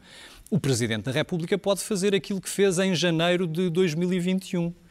O 0.49 0.59
Presidente 0.59 1.03
da 1.03 1.11
República 1.11 1.55
pode 1.55 1.81
fazer 1.81 2.15
aquilo 2.15 2.41
que 2.41 2.49
fez 2.49 2.79
em 2.79 2.95
janeiro 2.95 3.45
de 3.45 3.69
2021 3.69 4.65
Ah, 4.65 4.82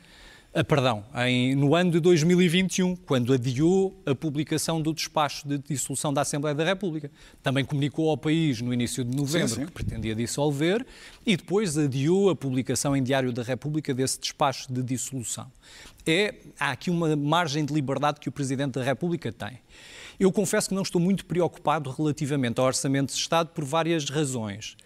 perdão, 0.63 1.03
em, 1.27 1.55
no 1.55 1.75
ano 1.75 1.93
de 1.93 2.01
2021, 2.01 2.95
quando 2.95 3.33
adiou 3.33 3.99
a 4.05 4.15
publicação 4.15 4.83
do 4.83 4.93
despacho 4.93 5.49
de 5.49 5.57
dissolução 5.57 6.13
da 6.13 6.21
Assembleia 6.21 6.55
da 6.55 6.63
República. 6.63 7.11
Também 7.43 7.65
comunicou 7.65 8.11
ao 8.11 8.19
país 8.19 8.61
no 8.61 8.75
início 8.75 9.03
de 9.03 9.17
novembro 9.17 9.49
sim, 9.49 9.55
sim. 9.55 9.67
que 9.67 9.73
pretendia 9.73 10.15
dissolver 10.15 10.85
e 11.25 11.39
depois 11.39 11.79
adiou 11.79 12.29
a 12.29 12.37
publicação 12.37 12.95
em 12.95 13.03
Diário 13.03 13.33
da 13.33 13.43
República 13.43 13.95
desse 13.95 14.21
despacho 14.21 14.71
de 14.71 14.83
dissolução. 14.83 15.51
É, 16.07 16.35
há 16.61 16.73
aqui 16.73 16.91
uma 16.91 17.17
margem 17.17 17.65
de 17.65 17.73
liberdade 17.73 18.21
que 18.21 18.29
o 18.29 18.33
Presidente 18.33 18.73
da 18.73 18.83
República 18.83 19.33
tem. 19.33 19.59
Eu 20.21 20.31
confesso 20.31 20.69
que 20.69 20.75
não 20.75 20.83
estou 20.83 21.01
muito 21.01 21.25
preocupado 21.25 21.91
relativamente 21.91 22.61
ao 22.61 22.67
Orçamento 22.67 23.15
de 23.15 23.19
Estado 23.19 23.49
por 23.55 23.65
várias 23.65 24.11
razões. 24.11 24.77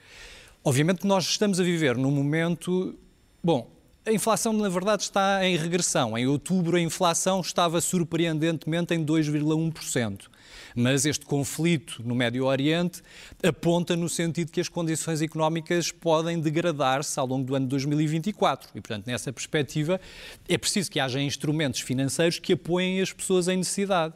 Obviamente 0.63 1.01
que 1.01 1.07
nós 1.09 1.25
estamos 1.25 1.59
a 1.59 1.65
viver 1.65 1.97
num 1.97 2.13
momento. 2.13 2.97
Bom, 3.43 3.76
a 4.07 4.13
inflação, 4.13 4.53
na 4.53 4.69
verdade, 4.69 5.03
está 5.03 5.45
em 5.45 5.57
regressão. 5.57 6.17
Em 6.17 6.29
outubro, 6.29 6.77
a 6.77 6.81
inflação 6.81 7.41
estava 7.41 7.81
surpreendentemente 7.81 8.95
em 8.95 9.05
2,1%. 9.05 10.29
Mas 10.77 11.05
este 11.05 11.27
conflito 11.27 12.01
no 12.05 12.15
Médio 12.15 12.45
Oriente 12.45 13.03
aponta 13.43 13.97
no 13.97 14.09
sentido 14.09 14.53
que 14.53 14.61
as 14.61 14.69
condições 14.69 15.21
económicas 15.23 15.91
podem 15.91 16.39
degradar-se 16.39 17.19
ao 17.19 17.27
longo 17.27 17.45
do 17.45 17.57
ano 17.57 17.67
de 17.67 17.71
2024. 17.71 18.71
E, 18.77 18.81
portanto, 18.81 19.09
nessa 19.09 19.33
perspectiva, 19.33 20.01
é 20.49 20.57
preciso 20.57 20.89
que 20.89 21.01
haja 21.01 21.21
instrumentos 21.21 21.81
financeiros 21.81 22.39
que 22.39 22.53
apoiem 22.53 23.01
as 23.01 23.13
pessoas 23.13 23.49
em 23.49 23.57
necessidade. 23.57 24.15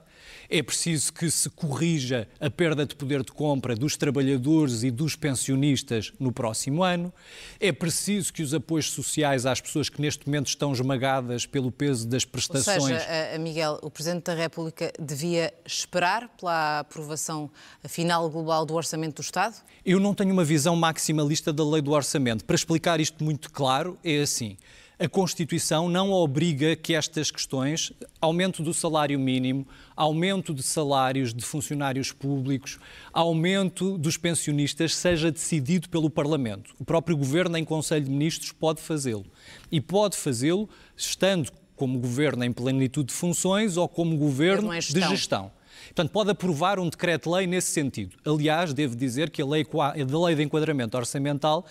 É 0.49 0.63
preciso 0.63 1.13
que 1.13 1.31
se 1.31 1.49
corrija 1.51 2.29
a 2.41 2.51
perda 2.51 2.85
de 2.85 2.95
poder 2.95 3.23
de 3.23 3.33
compra 3.33 3.75
dos 3.75 3.97
trabalhadores 3.97 4.83
e 4.83 4.91
dos 4.91 5.17
pensionistas 5.17 6.13
no 6.19 6.33
próximo 6.33 6.83
ano. 6.83 7.13
É 7.59 7.73
preciso 7.73 8.33
que 8.33 8.43
os 8.43 8.53
apoios 8.55 8.91
sociais 8.91 9.47
às 9.47 9.61
pessoas 9.61 9.89
que 9.89 10.01
neste 10.01 10.27
momento 10.27 10.49
estão 10.49 10.73
esmagadas 10.73 11.47
pelo 11.47 11.71
peso 11.71 12.07
das 12.07 12.25
prestações. 12.25 12.83
Ou 12.83 12.89
seja, 12.89 13.39
Miguel, 13.39 13.79
o 13.83 13.91
Presidente 13.91 14.25
da 14.25 14.35
República 14.35 14.93
devia 14.99 15.53
esperar 15.65 16.29
pela 16.39 16.81
aprovação 16.81 17.51
final 17.89 18.29
global 18.31 18.65
do 18.67 18.75
Orçamento 18.75 19.17
do 19.17 19.23
Estado? 19.23 19.57
Eu 19.85 19.99
não 20.01 20.15
tenho 20.15 20.33
uma 20.33 20.45
visão 20.45 20.77
maximalista 20.77 21.53
da 21.53 21.65
lei 21.65 21.81
do 21.81 21.93
orçamento. 21.93 22.45
Para 22.45 22.57
explicar 22.57 23.01
isto 23.01 23.23
muito 23.25 23.51
claro, 23.51 23.99
é 24.05 24.21
assim 24.21 24.57
a 25.01 25.09
Constituição 25.09 25.89
não 25.89 26.13
obriga 26.13 26.77
que 26.77 26.95
estas 26.95 27.31
questões, 27.31 27.91
aumento 28.21 28.63
do 28.63 28.75
salário 28.75 29.19
mínimo, 29.19 29.67
aumento 29.97 30.53
de 30.53 30.63
salários 30.63 31.33
de 31.33 31.43
funcionários 31.43 32.13
públicos, 32.13 32.79
aumento 33.11 33.97
dos 33.97 34.19
pensionistas, 34.19 34.95
seja 34.95 35.33
decidido 35.33 35.89
pelo 35.89 36.11
Parlamento. 36.11 36.75
O 36.79 36.85
próprio 36.85 37.17
Governo, 37.17 37.57
em 37.57 37.65
Conselho 37.65 38.05
de 38.05 38.11
Ministros, 38.11 38.53
pode 38.53 38.83
fazê-lo. 38.83 39.25
E 39.73 39.81
pode 39.81 40.19
fazê-lo 40.19 40.69
estando 40.95 41.51
como 41.75 41.99
Governo 41.99 42.45
em 42.45 42.53
plenitude 42.53 43.07
de 43.07 43.15
funções 43.15 43.79
ou 43.79 43.89
como 43.89 44.19
Governo 44.19 44.71
é 44.71 44.81
de 44.81 45.01
gestão. 45.01 45.51
Portanto, 45.87 46.11
pode 46.11 46.31
aprovar 46.31 46.79
um 46.79 46.89
decreto-lei 46.89 47.47
nesse 47.47 47.73
sentido. 47.73 48.17
Aliás, 48.25 48.75
devo 48.75 48.95
dizer 48.95 49.31
que 49.31 49.41
a 49.41 49.47
lei, 49.47 49.67
a 49.73 50.19
lei 50.27 50.35
de 50.35 50.43
enquadramento 50.43 50.97
orçamental 50.97 51.65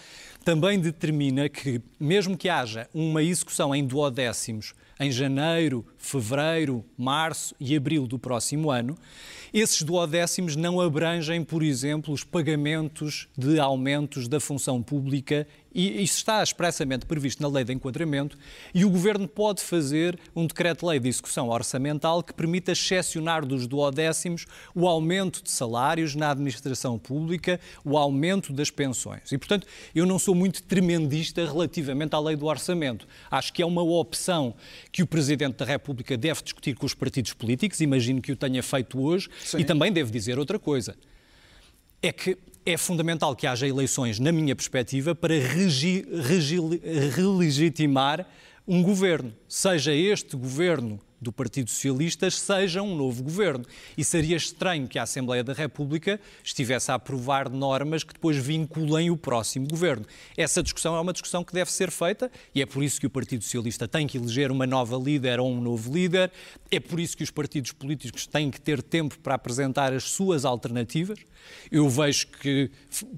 também 0.49 0.79
determina 0.79 1.47
que, 1.47 1.79
mesmo 1.99 2.35
que 2.35 2.49
haja 2.49 2.89
uma 2.91 3.21
execução 3.21 3.75
em 3.75 3.85
duodécimos 3.85 4.73
em 4.99 5.11
janeiro, 5.11 5.85
fevereiro, 5.95 6.83
março 6.97 7.53
e 7.59 7.77
abril 7.77 8.07
do 8.07 8.17
próximo 8.17 8.71
ano, 8.71 8.97
esses 9.53 9.83
duodécimos 9.83 10.55
não 10.55 10.81
abrangem, 10.81 11.43
por 11.43 11.61
exemplo, 11.61 12.11
os 12.11 12.23
pagamentos 12.23 13.27
de 13.37 13.59
aumentos 13.59 14.27
da 14.27 14.39
função 14.39 14.81
pública 14.81 15.47
e 15.73 16.01
isso 16.03 16.17
está 16.17 16.41
expressamente 16.41 17.05
previsto 17.05 17.41
na 17.41 17.47
lei 17.47 17.63
de 17.63 17.71
enquadramento 17.71 18.37
e 18.73 18.83
o 18.83 18.89
Governo 18.89 19.27
pode 19.27 19.61
fazer 19.61 20.19
um 20.35 20.47
decreto-lei 20.47 20.99
de 20.99 21.07
execução 21.07 21.49
orçamental 21.49 22.23
que 22.23 22.33
permita 22.33 22.71
excepcionar 22.71 23.45
dos 23.45 23.67
duodécimos 23.67 24.45
o 24.73 24.87
aumento 24.87 25.43
de 25.43 25.51
salários 25.51 26.15
na 26.15 26.31
administração 26.31 26.97
pública, 26.97 27.59
o 27.85 27.97
aumento 27.97 28.51
das 28.51 28.71
pensões. 28.71 29.31
E, 29.31 29.37
portanto, 29.37 29.67
eu 29.93 30.05
não 30.05 30.17
sou 30.17 30.33
muito 30.39 30.63
tremendista 30.63 31.45
relativamente 31.45 32.15
à 32.15 32.19
lei 32.19 32.35
do 32.35 32.45
orçamento. 32.45 33.05
Acho 33.29 33.51
que 33.51 33.61
é 33.61 33.65
uma 33.65 33.83
opção 33.83 34.55
que 34.91 35.03
o 35.03 35.07
Presidente 35.07 35.57
da 35.57 35.65
República 35.65 36.17
deve 36.17 36.41
discutir 36.41 36.75
com 36.75 36.85
os 36.85 36.93
partidos 36.93 37.33
políticos, 37.33 37.81
imagino 37.81 38.21
que 38.21 38.31
o 38.31 38.35
tenha 38.35 38.63
feito 38.63 38.99
hoje, 38.99 39.29
Sim. 39.43 39.59
e 39.59 39.65
também 39.65 39.91
deve 39.91 40.09
dizer 40.09 40.39
outra 40.39 40.57
coisa. 40.57 40.95
É 42.01 42.13
que 42.13 42.37
é 42.65 42.77
fundamental 42.77 43.35
que 43.35 43.45
haja 43.45 43.67
eleições, 43.67 44.19
na 44.19 44.31
minha 44.31 44.55
perspectiva, 44.55 45.13
para 45.13 45.33
regi, 45.33 46.05
regi, 46.23 46.57
relegitimar 47.15 48.25
um 48.67 48.81
governo, 48.81 49.33
seja 49.47 49.93
este 49.93 50.37
governo 50.37 50.99
do 51.21 51.31
Partido 51.31 51.69
Socialista 51.69 52.29
seja 52.29 52.81
um 52.81 52.95
novo 52.95 53.23
governo. 53.23 53.65
E 53.97 54.03
seria 54.03 54.37
estranho 54.37 54.87
que 54.87 54.97
a 54.97 55.03
Assembleia 55.03 55.43
da 55.43 55.53
República 55.53 56.19
estivesse 56.43 56.91
a 56.91 56.95
aprovar 56.95 57.49
normas 57.49 58.03
que 58.03 58.13
depois 58.13 58.37
vinculem 58.37 59.09
o 59.09 59.17
próximo 59.17 59.67
governo. 59.67 60.05
Essa 60.37 60.63
discussão 60.63 60.95
é 60.95 60.99
uma 60.99 61.13
discussão 61.13 61.43
que 61.43 61.53
deve 61.53 61.71
ser 61.71 61.91
feita 61.91 62.31
e 62.53 62.61
é 62.61 62.65
por 62.65 62.83
isso 62.83 62.99
que 62.99 63.07
o 63.07 63.09
Partido 63.09 63.43
Socialista 63.43 63.87
tem 63.87 64.07
que 64.07 64.17
eleger 64.17 64.51
uma 64.51 64.65
nova 64.65 64.97
líder 64.97 65.39
ou 65.39 65.51
um 65.51 65.61
novo 65.61 65.93
líder, 65.93 66.31
é 66.71 66.79
por 66.79 66.99
isso 66.99 67.17
que 67.17 67.23
os 67.23 67.31
partidos 67.31 67.71
políticos 67.71 68.25
têm 68.27 68.51
que 68.51 68.61
ter 68.61 68.81
tempo 68.81 69.17
para 69.19 69.35
apresentar 69.35 69.93
as 69.93 70.03
suas 70.03 70.45
alternativas. 70.45 71.19
Eu 71.71 71.89
vejo 71.89 72.27
que, 72.27 72.69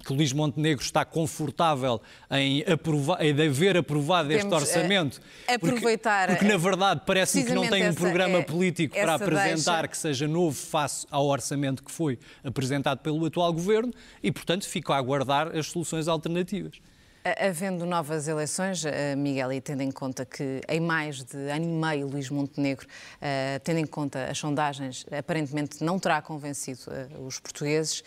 que 0.06 0.14
Luís 0.14 0.32
Montenegro 0.32 0.84
está 0.84 1.04
confortável 1.04 2.02
em, 2.30 2.64
aprovar, 2.64 3.24
em 3.24 3.32
haver 3.32 3.78
aprovado 3.78 4.30
Temos 4.30 4.44
este 4.44 4.54
orçamento. 4.54 5.22
aproveitar. 5.48 6.28
Porque, 6.28 6.40
porque 6.40 6.54
na 6.54 6.58
verdade 6.58 7.02
parece-me 7.06 7.46
que 7.46 7.54
não 7.54 7.68
tem 7.68 7.91
um 7.92 7.96
programa 7.96 8.40
é, 8.40 8.44
político 8.44 8.96
para 8.96 9.16
apresentar 9.16 9.82
deixa... 9.82 9.88
que 9.88 9.98
seja 9.98 10.28
novo 10.28 10.58
face 10.58 11.06
ao 11.12 11.26
orçamento 11.28 11.84
que 11.84 11.92
foi 11.92 12.18
apresentado 12.44 13.00
pelo 13.00 13.26
atual 13.26 13.52
governo 13.54 13.94
e, 14.22 14.32
portanto, 14.32 14.68
fico 14.68 14.92
a 14.94 14.98
aguardar 14.98 15.56
as 15.56 15.68
soluções 15.68 16.08
alternativas. 16.08 16.80
Havendo 17.24 17.86
novas 17.86 18.28
eleições, 18.28 18.84
eh, 18.84 19.16
Miguel, 19.16 19.54
e 19.54 19.62
tendo 19.62 19.82
em 19.82 19.92
conta 19.92 20.26
que 20.26 20.60
em 20.68 20.80
mais 20.80 21.24
de 21.24 21.38
ano 21.52 21.66
e 21.66 21.68
meio 21.68 22.08
Luís 22.08 22.32
Montenegro, 22.32 22.88
eh, 23.22 23.60
tendo 23.64 23.78
em 23.78 23.86
conta 23.86 24.26
as 24.26 24.40
sondagens, 24.40 25.06
aparentemente 25.12 25.84
não 25.84 26.00
terá 26.00 26.20
convencido 26.20 26.82
eh, 26.88 27.08
os 27.20 27.40
portugueses, 27.40 28.04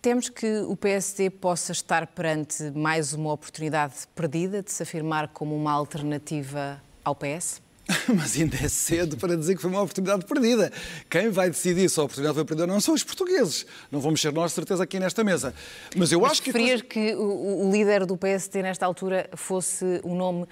temos 0.00 0.28
que 0.28 0.62
o 0.62 0.76
PSD 0.76 1.30
possa 1.30 1.70
estar 1.70 2.08
perante 2.08 2.72
mais 2.72 3.12
uma 3.12 3.32
oportunidade 3.32 3.94
perdida 4.16 4.60
de 4.60 4.72
se 4.72 4.82
afirmar 4.82 5.28
como 5.28 5.54
uma 5.54 5.70
alternativa 5.70 6.82
ao 7.04 7.14
PS? 7.14 7.60
Mas 8.14 8.36
ainda 8.36 8.56
é 8.56 8.68
cedo 8.68 9.16
para 9.16 9.36
dizer 9.36 9.56
que 9.56 9.62
foi 9.62 9.70
uma 9.70 9.82
oportunidade 9.82 10.24
perdida. 10.24 10.72
Quem 11.10 11.30
vai 11.30 11.50
decidir 11.50 11.88
se 11.88 11.98
a 11.98 12.04
oportunidade 12.04 12.34
foi 12.34 12.44
perdida 12.44 12.64
ou 12.64 12.72
não 12.72 12.80
são 12.80 12.94
os 12.94 13.02
portugueses. 13.02 13.66
Não 13.90 14.00
vamos 14.00 14.20
ser 14.20 14.32
nós, 14.32 14.52
certeza, 14.52 14.84
aqui 14.84 14.98
nesta 14.98 15.24
mesa. 15.24 15.54
Mas 15.96 16.12
eu 16.12 16.20
Mas 16.20 16.32
acho 16.32 16.42
que. 16.42 16.52
Preferias 16.52 16.82
que 16.82 17.14
o, 17.14 17.66
o, 17.66 17.72
líder 17.72 18.06
do 18.06 18.16
PSD, 18.16 18.62
nesta 18.62 18.86
altura, 18.86 19.28
fosse 19.34 20.00
o 20.04 20.14
nome 20.14 20.42
uh, 20.42 20.46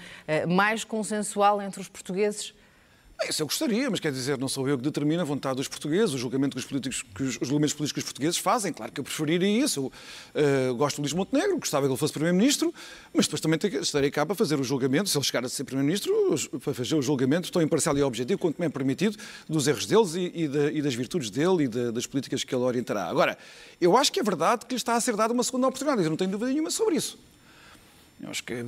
mais 0.49 0.85
consensual 0.85 1.63
entre 1.63 1.81
os 1.81 1.89
portugueses? 1.89 2.53
Isso 3.29 3.43
eu 3.43 3.47
gostaria, 3.47 3.91
mas 3.91 4.01
quer 4.01 4.11
dizer, 4.11 4.39
não 4.39 4.49
sou 4.49 4.67
eu 4.67 4.79
que 4.79 4.83
determino 4.83 5.21
a 5.21 5.25
vontade 5.25 5.57
dos 5.57 5.69
portugueses, 5.69 6.15
o 6.15 6.19
julgamento 6.19 6.57
que 6.57 6.61
os, 6.61 6.65
políticos, 6.65 7.05
que 7.15 7.23
os, 7.23 7.39
os 7.41 7.49
julgamentos 7.49 7.75
políticos 7.75 8.03
portugueses 8.03 8.39
fazem. 8.39 8.73
Claro 8.73 8.91
que 8.91 8.99
eu 8.99 9.05
preferiria 9.05 9.63
isso. 9.63 9.93
Eu 10.35 10.73
uh, 10.73 10.75
gosto 10.75 10.97
do 10.97 11.03
Luís 11.03 11.13
Montenegro, 11.13 11.59
gostava 11.59 11.87
que 11.87 11.93
ele 11.93 11.99
fosse 11.99 12.15
Primeiro-Ministro, 12.15 12.73
mas 13.13 13.27
depois 13.27 13.41
também 13.43 13.59
estarei 13.83 14.11
cá 14.11 14.25
para 14.25 14.35
fazer 14.35 14.59
o 14.59 14.65
julgamento, 14.65 15.11
se 15.11 15.19
ele 15.19 15.25
chegar 15.25 15.45
a 15.45 15.49
ser 15.51 15.65
Primeiro-Ministro, 15.65 16.61
para 16.61 16.73
fazer 16.73 16.95
o 16.95 17.03
julgamento 17.03 17.53
tão 17.53 17.61
imparcial 17.61 17.97
e 17.99 18.03
objetivo 18.03 18.39
quanto 18.41 18.59
me 18.59 18.67
é 18.67 18.69
permitido 18.71 19.19
dos 19.47 19.69
erros 19.69 19.85
deles 19.85 20.15
e, 20.15 20.33
e, 20.35 20.79
e 20.79 20.83
das 20.83 20.95
virtudes 20.95 21.29
dele 21.29 21.65
e 21.65 21.69
das 21.69 22.07
políticas 22.07 22.43
que 22.43 22.55
ele 22.55 22.65
orientará. 22.65 23.05
Agora, 23.05 23.37
eu 23.79 23.99
acho 23.99 24.11
que 24.11 24.19
é 24.19 24.23
verdade 24.23 24.65
que 24.65 24.73
lhe 24.73 24.79
está 24.79 24.95
a 24.95 25.01
ser 25.01 25.15
dada 25.15 25.33
uma 25.35 25.45
segunda 25.45 25.67
oportunidade, 25.67 26.03
eu 26.03 26.11
não 26.11 26.17
tenho 26.17 26.31
dúvida 26.31 26.51
nenhuma 26.51 26.71
sobre 26.71 26.97
isso. 26.97 27.19
Eu 28.23 28.31
acho 28.31 28.43
que 28.45 28.55
é 28.55 28.65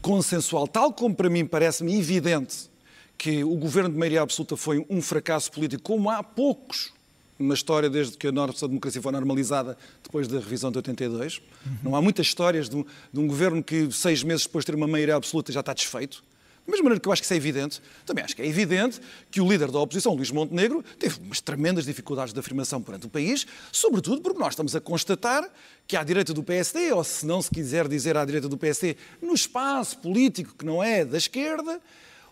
consensual, 0.00 0.68
tal 0.68 0.92
como 0.92 1.14
para 1.14 1.30
mim 1.30 1.46
parece-me 1.46 1.98
evidente 1.98 2.71
que 3.16 3.44
o 3.44 3.54
governo 3.56 3.90
de 3.90 3.98
maioria 3.98 4.22
absoluta 4.22 4.56
foi 4.56 4.84
um 4.90 5.00
fracasso 5.00 5.50
político, 5.52 5.82
como 5.82 6.10
há 6.10 6.22
poucos 6.22 6.92
na 7.38 7.54
história 7.54 7.90
desde 7.90 8.16
que 8.16 8.28
a 8.28 8.32
nossa 8.32 8.68
democracia 8.68 9.02
foi 9.02 9.12
normalizada 9.12 9.76
depois 10.02 10.28
da 10.28 10.38
revisão 10.38 10.70
de 10.70 10.78
82. 10.78 11.38
Uhum. 11.38 11.76
Não 11.82 11.96
há 11.96 12.02
muitas 12.02 12.26
histórias 12.26 12.68
de 12.68 12.76
um, 12.76 12.84
de 13.12 13.20
um, 13.20 13.26
governo 13.26 13.62
que 13.62 13.90
seis 13.90 14.22
meses 14.22 14.44
depois 14.44 14.64
de 14.64 14.72
ter 14.72 14.76
uma 14.76 14.86
maioria 14.86 15.16
absoluta 15.16 15.52
já 15.52 15.60
está 15.60 15.72
desfeito. 15.72 16.22
Da 16.64 16.70
mesma 16.70 16.84
maneira 16.84 17.00
que 17.00 17.08
eu 17.08 17.12
acho 17.12 17.20
que 17.20 17.26
isso 17.26 17.34
é 17.34 17.36
evidente, 17.36 17.82
também 18.06 18.24
acho 18.24 18.36
que 18.36 18.42
é 18.42 18.46
evidente 18.46 19.00
que 19.32 19.40
o 19.40 19.50
líder 19.50 19.68
da 19.72 19.80
oposição, 19.80 20.14
Luís 20.14 20.30
Montenegro, 20.30 20.84
teve 20.96 21.18
umas 21.20 21.40
tremendas 21.40 21.84
dificuldades 21.84 22.32
de 22.32 22.38
afirmação 22.38 22.80
perante 22.80 23.06
o 23.06 23.08
país, 23.08 23.44
sobretudo 23.72 24.20
porque 24.22 24.38
nós 24.38 24.52
estamos 24.52 24.76
a 24.76 24.80
constatar 24.80 25.50
que 25.88 25.96
à 25.96 26.04
direita 26.04 26.32
do 26.32 26.40
PSD, 26.40 26.92
ou 26.92 27.02
se 27.02 27.26
não 27.26 27.42
se 27.42 27.50
quiser 27.50 27.88
dizer 27.88 28.16
à 28.16 28.24
direita 28.24 28.48
do 28.48 28.56
PSD, 28.56 28.96
no 29.20 29.34
espaço 29.34 29.98
político 29.98 30.54
que 30.56 30.64
não 30.64 30.80
é 30.80 31.04
da 31.04 31.18
esquerda, 31.18 31.80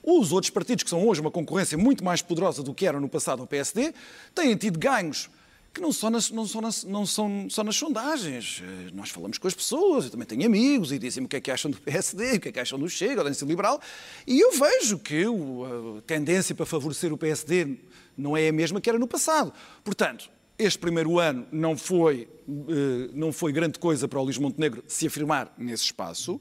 os 0.03 0.33
outros 0.33 0.51
partidos, 0.51 0.85
que 0.85 0.91
são 0.91 1.07
hoje 1.07 1.21
uma 1.21 1.31
concorrência 1.31 1.77
muito 1.77 2.05
mais 2.05 2.23
poderosa 2.23 2.63
do 2.63 2.75
que 2.75 2.87
eram 2.87 3.01
no 3.01 3.09
passado 3.09 3.41
ao 3.41 3.47
PSD, 3.47 3.93
têm 4.35 4.57
tido 4.57 4.79
ganhos 4.79 5.31
que 5.73 5.81
não, 5.81 5.93
só 5.93 6.11
nas, 6.11 6.31
não, 6.31 6.47
só 6.47 6.61
nas, 6.61 6.85
não 6.85 7.07
são 7.07 7.47
só 7.49 7.63
nas 7.63 7.77
sondagens. 7.77 8.63
Eh, 8.65 8.91
nós 8.93 9.11
falamos 9.11 9.39
com 9.39 9.47
as 9.47 9.55
pessoas, 9.55 10.07
eu 10.07 10.11
também 10.11 10.27
tenho 10.27 10.45
amigos, 10.45 10.91
e 10.91 10.99
dizem-me 10.99 11.27
o 11.27 11.29
que 11.29 11.37
é 11.37 11.41
que 11.41 11.51
acham 11.51 11.71
do 11.71 11.79
PSD, 11.81 12.37
o 12.37 12.41
que 12.41 12.49
é 12.49 12.53
que 12.53 12.61
acham 12.61 12.79
do 12.79 12.89
Chega, 12.89 13.17
da 13.17 13.23
Aliança 13.23 13.45
Liberal, 13.45 13.81
e 14.27 14.41
eu 14.41 14.51
vejo 14.53 14.99
que 14.99 15.25
a 15.25 16.03
tendência 16.03 16.55
para 16.55 16.67
favorecer 16.67 17.13
o 17.13 17.19
PSD 17.19 17.79
não 18.17 18.37
é 18.37 18.49
a 18.49 18.53
mesma 18.53 18.81
que 18.81 18.91
era 18.91 18.99
no 18.99 19.07
passado. 19.07 19.53
Portanto, 19.85 20.29
este 20.59 20.79
primeiro 20.79 21.19
ano 21.19 21.47
não 21.53 21.77
foi, 21.77 22.29
eh, 22.49 23.11
não 23.15 23.33
foi 23.33 23.53
grande 23.53 23.79
coisa 23.79 24.09
para 24.09 24.19
o 24.19 24.25
Luís 24.25 24.39
Montenegro 24.39 24.83
se 24.89 25.07
afirmar 25.07 25.55
nesse 25.57 25.85
espaço. 25.85 26.41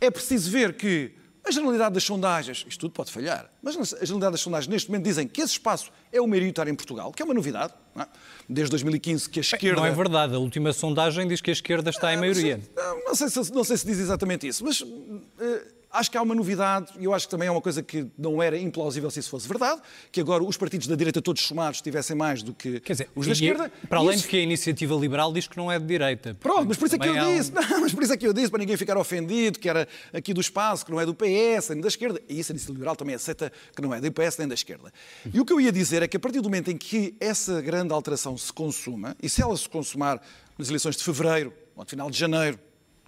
É 0.00 0.10
preciso 0.10 0.50
ver 0.50 0.74
que 0.74 1.12
a 1.50 1.52
generalidade 1.52 1.94
das 1.94 2.04
sondagens, 2.04 2.64
isto 2.66 2.80
tudo 2.80 2.92
pode 2.92 3.10
falhar, 3.10 3.50
mas 3.60 3.76
a 3.76 4.04
generalidade 4.04 4.32
das 4.32 4.40
sondagens 4.40 4.68
neste 4.68 4.88
momento 4.88 5.04
dizem 5.04 5.26
que 5.26 5.40
esse 5.40 5.52
espaço 5.52 5.90
é 6.12 6.20
o 6.20 6.26
maioritário 6.26 6.70
em 6.70 6.74
Portugal, 6.74 7.12
que 7.12 7.20
é 7.20 7.24
uma 7.24 7.34
novidade. 7.34 7.74
É? 7.96 8.06
Desde 8.48 8.70
2015 8.70 9.28
que 9.28 9.40
a 9.40 9.42
esquerda... 9.42 9.80
Não 9.80 9.86
é 9.86 9.90
verdade, 9.90 10.34
a 10.34 10.38
última 10.38 10.72
sondagem 10.72 11.26
diz 11.26 11.40
que 11.40 11.50
a 11.50 11.52
esquerda 11.52 11.90
está 11.90 12.14
em 12.14 12.16
maioria. 12.16 12.60
Não, 12.74 13.04
não, 13.04 13.14
sei, 13.14 13.28
se, 13.28 13.52
não 13.52 13.64
sei 13.64 13.76
se 13.76 13.86
diz 13.86 13.98
exatamente 13.98 14.46
isso, 14.46 14.64
mas... 14.64 14.80
Uh, 14.80 15.79
Acho 15.92 16.10
que 16.10 16.16
há 16.16 16.22
uma 16.22 16.34
novidade, 16.36 16.92
e 17.00 17.04
eu 17.04 17.12
acho 17.12 17.26
que 17.26 17.30
também 17.32 17.48
é 17.48 17.50
uma 17.50 17.60
coisa 17.60 17.82
que 17.82 18.06
não 18.16 18.40
era 18.40 18.56
implausível 18.56 19.10
se 19.10 19.18
isso 19.18 19.28
fosse 19.28 19.48
verdade, 19.48 19.80
que 20.12 20.20
agora 20.20 20.44
os 20.44 20.56
partidos 20.56 20.86
da 20.86 20.94
direita 20.94 21.20
todos 21.20 21.42
somados 21.42 21.80
tivessem 21.80 22.14
mais 22.14 22.44
do 22.44 22.54
que 22.54 22.78
dizer, 22.78 23.10
os 23.14 23.26
da 23.26 23.32
esquerda. 23.32 23.72
Para 23.88 23.98
além 23.98 24.14
isso... 24.14 24.22
de 24.22 24.28
que 24.28 24.36
a 24.36 24.40
iniciativa 24.40 24.94
liberal 24.94 25.32
diz 25.32 25.48
que 25.48 25.56
não 25.56 25.70
é 25.70 25.80
de 25.80 25.86
direita. 25.86 26.36
Pronto, 26.38 26.66
mas 26.68 26.76
por 26.76 26.86
isso 26.86 26.94
é 26.94 26.98
que 26.98 27.08
eu 27.08 27.14
um... 27.14 27.36
disse, 27.36 27.50
não, 27.54 27.80
mas 27.80 27.92
por 27.92 28.04
isso 28.04 28.12
é 28.12 28.16
que 28.16 28.24
eu 28.24 28.32
disse, 28.32 28.50
para 28.50 28.60
ninguém 28.60 28.76
ficar 28.76 28.96
ofendido, 28.96 29.58
que 29.58 29.68
era 29.68 29.88
aqui 30.12 30.32
do 30.32 30.40
espaço, 30.40 30.86
que 30.86 30.92
não 30.92 31.00
é 31.00 31.04
do 31.04 31.12
PS, 31.12 31.70
nem 31.70 31.80
da 31.80 31.88
esquerda. 31.88 32.20
E 32.28 32.38
isso 32.38 32.52
a 32.52 32.54
iniciativa 32.54 32.72
liberal 32.72 32.94
também 32.94 33.16
aceita 33.16 33.52
que 33.74 33.82
não 33.82 33.92
é 33.92 34.00
do 34.00 34.12
PS 34.12 34.38
nem 34.38 34.46
da 34.46 34.54
esquerda. 34.54 34.92
E 35.32 35.40
o 35.40 35.44
que 35.44 35.52
eu 35.52 35.60
ia 35.60 35.72
dizer 35.72 36.04
é 36.04 36.08
que 36.08 36.16
a 36.16 36.20
partir 36.20 36.40
do 36.40 36.48
momento 36.48 36.70
em 36.70 36.76
que 36.76 37.16
essa 37.18 37.60
grande 37.60 37.92
alteração 37.92 38.38
se 38.38 38.52
consuma, 38.52 39.16
e 39.20 39.28
se 39.28 39.42
ela 39.42 39.56
se 39.56 39.68
consumar 39.68 40.22
nas 40.56 40.68
eleições 40.68 40.96
de 40.96 41.02
fevereiro, 41.02 41.52
ou 41.74 41.84
de 41.84 41.90
final 41.90 42.10
de 42.10 42.16
janeiro, 42.16 42.58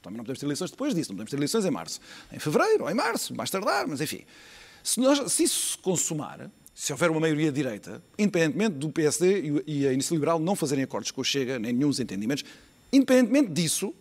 também 0.03 0.17
não 0.17 0.25
podemos 0.25 0.41
ter 0.41 0.47
eleições 0.47 0.71
depois 0.71 0.95
disso, 0.95 1.11
não 1.11 1.17
podemos 1.17 1.31
ter 1.31 1.37
eleições 1.37 1.65
em 1.65 1.71
março. 1.71 2.01
Em 2.33 2.39
fevereiro 2.39 2.85
ou 2.85 2.91
em 2.91 2.95
março, 2.95 3.35
mais 3.35 3.51
tardar, 3.51 3.87
mas 3.87 4.01
enfim. 4.01 4.23
Se, 4.83 5.01
nós, 5.01 5.33
se 5.33 5.45
isso 5.45 5.73
se 5.73 5.79
consumar, 5.79 6.51
se 6.75 6.93
houver 6.93 7.11
uma 7.11 7.21
maioria 7.21 7.53
direita, 7.53 8.03
independentemente 8.19 8.77
do 8.77 8.91
PSD 8.91 9.63
e 9.67 9.87
a 9.87 9.93
Iniciativa 9.93 10.15
Liberal 10.17 10.39
não 10.41 10.57
fazerem 10.57 10.83
acordos 10.83 11.11
com 11.11 11.21
o 11.21 11.25
Chega, 11.25 11.59
nem 11.59 11.73
nenhum 11.73 11.91
entendimentos, 11.91 12.45
independentemente 12.93 13.53
disso, 13.53 13.95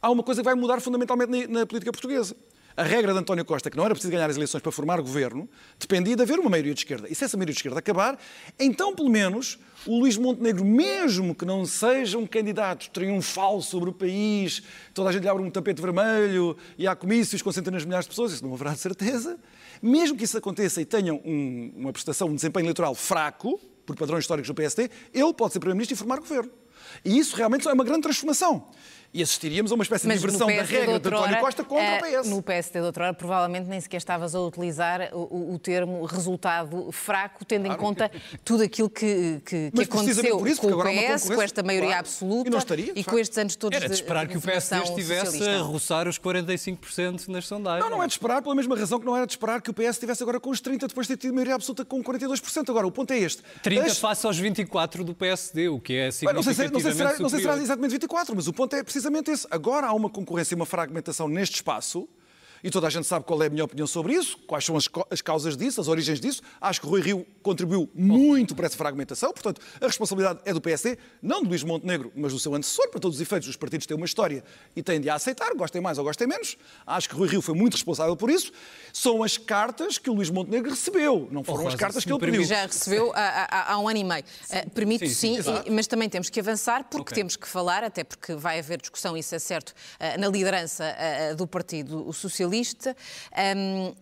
há 0.00 0.10
uma 0.10 0.22
coisa 0.22 0.40
que 0.40 0.44
vai 0.44 0.54
mudar 0.54 0.80
fundamentalmente 0.80 1.30
na, 1.30 1.60
na 1.60 1.66
política 1.66 1.90
portuguesa. 1.90 2.36
A 2.76 2.82
regra 2.82 3.12
de 3.12 3.20
António 3.20 3.44
Costa, 3.44 3.70
que 3.70 3.76
não 3.76 3.84
era 3.84 3.94
preciso 3.94 4.10
ganhar 4.12 4.28
as 4.28 4.34
eleições 4.34 4.60
para 4.60 4.72
formar 4.72 5.00
governo, 5.00 5.48
dependia 5.78 6.16
de 6.16 6.22
haver 6.22 6.40
uma 6.40 6.50
maioria 6.50 6.74
de 6.74 6.80
esquerda. 6.80 7.06
E 7.08 7.14
se 7.14 7.22
essa 7.22 7.36
maioria 7.36 7.52
de 7.52 7.58
esquerda 7.60 7.78
acabar, 7.78 8.18
então, 8.58 8.92
pelo 8.96 9.08
menos, 9.08 9.60
o 9.86 10.00
Luís 10.00 10.16
Montenegro, 10.16 10.64
mesmo 10.64 11.36
que 11.36 11.44
não 11.44 11.64
seja 11.64 12.18
um 12.18 12.26
candidato 12.26 12.90
triunfal 12.90 13.62
sobre 13.62 13.90
o 13.90 13.92
país, 13.92 14.60
toda 14.92 15.10
a 15.10 15.12
gente 15.12 15.22
lhe 15.22 15.28
abre 15.28 15.44
um 15.44 15.50
tapete 15.50 15.80
vermelho 15.80 16.56
e 16.76 16.88
há 16.88 16.96
comícios 16.96 17.40
com 17.42 17.52
centenas 17.52 17.82
de 17.82 17.86
milhares 17.86 18.06
de 18.06 18.10
pessoas, 18.10 18.32
isso 18.32 18.44
não 18.44 18.52
haverá 18.52 18.72
de 18.72 18.80
certeza, 18.80 19.38
mesmo 19.80 20.16
que 20.16 20.24
isso 20.24 20.36
aconteça 20.36 20.80
e 20.80 20.84
tenham 20.84 21.22
um, 21.24 21.72
uma 21.76 21.92
prestação, 21.92 22.26
um 22.26 22.34
desempenho 22.34 22.64
eleitoral 22.64 22.96
fraco, 22.96 23.60
por 23.86 23.94
padrões 23.94 24.24
históricos 24.24 24.48
do 24.48 24.54
PSD, 24.54 24.90
ele 25.12 25.32
pode 25.32 25.52
ser 25.52 25.60
Primeiro-Ministro 25.60 25.94
e 25.94 25.96
formar 25.96 26.18
governo. 26.18 26.50
E 27.04 27.18
isso 27.18 27.36
realmente 27.36 27.68
é 27.68 27.72
uma 27.72 27.84
grande 27.84 28.02
transformação 28.02 28.66
e 29.14 29.22
assistiríamos 29.22 29.70
a 29.70 29.76
uma 29.76 29.84
espécie 29.84 30.08
de 30.08 30.14
inversão 30.14 30.48
da 30.48 30.62
regra 30.62 30.98
de 30.98 31.08
António 31.08 31.38
Costa 31.38 31.62
contra 31.62 31.98
o 31.98 32.00
PS. 32.00 32.26
Eh, 32.26 32.30
no 32.30 32.42
PSD 32.42 32.80
de 32.80 32.86
outrora, 32.86 33.14
provavelmente 33.14 33.68
nem 33.68 33.80
sequer 33.80 33.98
estavas 33.98 34.34
a 34.34 34.40
utilizar 34.40 35.08
o, 35.12 35.54
o 35.54 35.58
termo 35.58 36.04
resultado 36.04 36.90
fraco, 36.90 37.44
tendo 37.44 37.66
claro. 37.66 37.80
em 37.80 37.84
conta 37.84 38.10
tudo 38.44 38.64
aquilo 38.64 38.90
que, 38.90 39.40
que, 39.44 39.70
que 39.70 39.82
aconteceu 39.82 40.46
isso, 40.48 40.60
com 40.60 40.66
o 40.66 40.82
PS, 40.82 41.28
com 41.28 41.40
esta 41.40 41.62
maioria 41.62 41.90
claro. 41.90 42.00
absoluta 42.00 42.50
e, 42.50 42.58
estaria, 42.58 42.92
e 42.96 43.04
com 43.04 43.16
estes 43.16 43.38
anos 43.38 43.54
todos 43.54 43.76
Era 43.78 43.88
de 43.88 43.94
esperar 43.94 44.26
que 44.26 44.36
o 44.36 44.40
PSD 44.40 44.82
estivesse 44.82 45.26
socialista. 45.26 45.60
a 45.60 45.62
roçar 45.62 46.08
os 46.08 46.18
45% 46.18 47.28
nas 47.28 47.46
sondagens. 47.46 47.84
Não, 47.84 47.96
não 47.96 48.02
é 48.02 48.06
de 48.08 48.14
esperar, 48.14 48.42
pela 48.42 48.54
mesma 48.56 48.76
razão 48.76 48.98
que 48.98 49.06
não 49.06 49.16
era 49.16 49.26
de 49.26 49.32
esperar 49.32 49.62
que 49.62 49.70
o 49.70 49.74
PS 49.74 49.90
estivesse 49.90 50.24
agora 50.24 50.40
com 50.40 50.50
os 50.50 50.60
30% 50.60 50.88
depois 50.88 51.06
de 51.06 51.16
ter 51.16 51.20
tido 51.20 51.34
maioria 51.34 51.54
absoluta 51.54 51.84
com 51.84 52.02
42%. 52.02 52.68
Agora, 52.68 52.86
o 52.86 52.90
ponto 52.90 53.12
é 53.12 53.18
este. 53.18 53.42
30% 53.62 53.84
As... 53.84 53.98
face 53.98 54.26
aos 54.26 54.40
24% 54.40 55.04
do 55.04 55.14
PSD, 55.14 55.68
o 55.68 55.78
que 55.78 55.94
é 55.94 56.10
significativamente 56.10 56.34
não 56.34 56.42
sei, 56.42 56.54
se, 56.54 56.72
não 56.72 56.80
sei 56.80 56.90
se 56.90 56.96
será, 56.96 57.18
não 57.18 57.28
sei 57.28 57.38
se 57.38 57.44
será 57.44 57.56
exatamente 57.56 57.96
24%, 57.96 58.32
mas 58.34 58.48
o 58.48 58.52
ponto 58.52 58.74
é 58.74 58.82
precisamente. 59.04 59.46
Agora 59.50 59.50
Agora 59.50 59.86
há 59.88 59.92
uma 59.92 60.08
concorrência 60.08 60.54
e 60.54 60.56
uma 60.56 60.66
fragmentação 60.66 61.28
neste 61.28 61.56
espaço 61.56 62.08
e 62.64 62.70
toda 62.70 62.86
a 62.86 62.90
gente 62.90 63.06
sabe 63.06 63.26
qual 63.26 63.42
é 63.42 63.46
a 63.46 63.50
minha 63.50 63.62
opinião 63.62 63.86
sobre 63.86 64.14
isso, 64.14 64.38
quais 64.46 64.64
são 64.64 64.74
as, 64.74 64.88
as 65.10 65.20
causas 65.20 65.54
disso, 65.54 65.82
as 65.82 65.86
origens 65.86 66.18
disso. 66.18 66.40
Acho 66.58 66.80
que 66.80 66.86
o 66.86 66.90
Rui 66.90 67.02
Rio 67.02 67.26
contribuiu 67.42 67.90
muito 67.94 68.54
para 68.54 68.64
essa 68.64 68.76
fragmentação, 68.78 69.34
portanto, 69.34 69.60
a 69.78 69.86
responsabilidade 69.86 70.40
é 70.46 70.52
do 70.54 70.62
PSD, 70.62 70.96
não 71.20 71.42
do 71.42 71.50
Luís 71.50 71.62
Montenegro, 71.62 72.10
mas 72.16 72.32
do 72.32 72.38
seu 72.38 72.54
antecessor. 72.54 72.88
Para 72.88 73.00
todos 73.00 73.18
os 73.18 73.20
efeitos, 73.20 73.50
os 73.50 73.56
partidos 73.56 73.86
têm 73.86 73.94
uma 73.94 74.06
história 74.06 74.42
e 74.74 74.82
têm 74.82 74.98
de 74.98 75.10
a 75.10 75.14
aceitar, 75.14 75.52
gostem 75.54 75.82
mais 75.82 75.98
ou 75.98 76.04
gostem 76.04 76.26
menos. 76.26 76.56
Acho 76.86 77.06
que 77.06 77.14
o 77.14 77.18
Rui 77.18 77.28
Rio 77.28 77.42
foi 77.42 77.54
muito 77.54 77.74
responsável 77.74 78.16
por 78.16 78.30
isso. 78.30 78.50
São 78.94 79.22
as 79.22 79.36
cartas 79.36 79.98
que 79.98 80.08
o 80.08 80.14
Luís 80.14 80.30
Montenegro 80.30 80.70
recebeu, 80.70 81.28
não 81.30 81.44
foram 81.44 81.64
oh, 81.64 81.68
as 81.68 81.74
cartas 81.74 82.02
que 82.02 82.10
ele 82.10 82.18
pediu. 82.18 82.44
Já 82.44 82.62
recebeu 82.62 83.12
há, 83.14 83.46
há, 83.50 83.72
há, 83.74 83.78
um 83.78 83.86
ano 83.86 83.98
e 83.98 84.04
meio. 84.04 84.24
Uh, 84.48 84.70
permito 84.70 85.06
sim, 85.06 85.36
sim, 85.36 85.42
sim 85.42 85.62
e, 85.66 85.70
mas 85.70 85.86
também 85.86 86.08
temos 86.08 86.30
que 86.30 86.40
avançar, 86.40 86.84
porque 86.84 87.02
okay. 87.02 87.16
temos 87.16 87.36
que 87.36 87.46
falar, 87.46 87.84
até 87.84 88.04
porque 88.04 88.34
vai 88.34 88.58
haver 88.58 88.80
discussão, 88.80 89.14
isso 89.18 89.34
é 89.34 89.38
certo, 89.38 89.70
uh, 89.70 90.18
na 90.18 90.28
liderança 90.28 90.84
uh, 90.84 91.36
do 91.36 91.46
Partido 91.46 92.10
Socialista. 92.10 92.53
Um, 93.56 93.94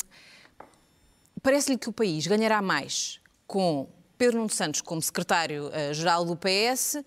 Parece-lhe 1.42 1.76
que 1.76 1.88
o 1.88 1.92
país 1.92 2.24
ganhará 2.26 2.62
mais 2.62 3.20
com 3.48 3.88
Pedro 4.16 4.38
Nuno 4.38 4.50
Santos 4.50 4.80
como 4.80 5.02
secretário-geral 5.02 6.24
do 6.24 6.36
PS, 6.36 7.02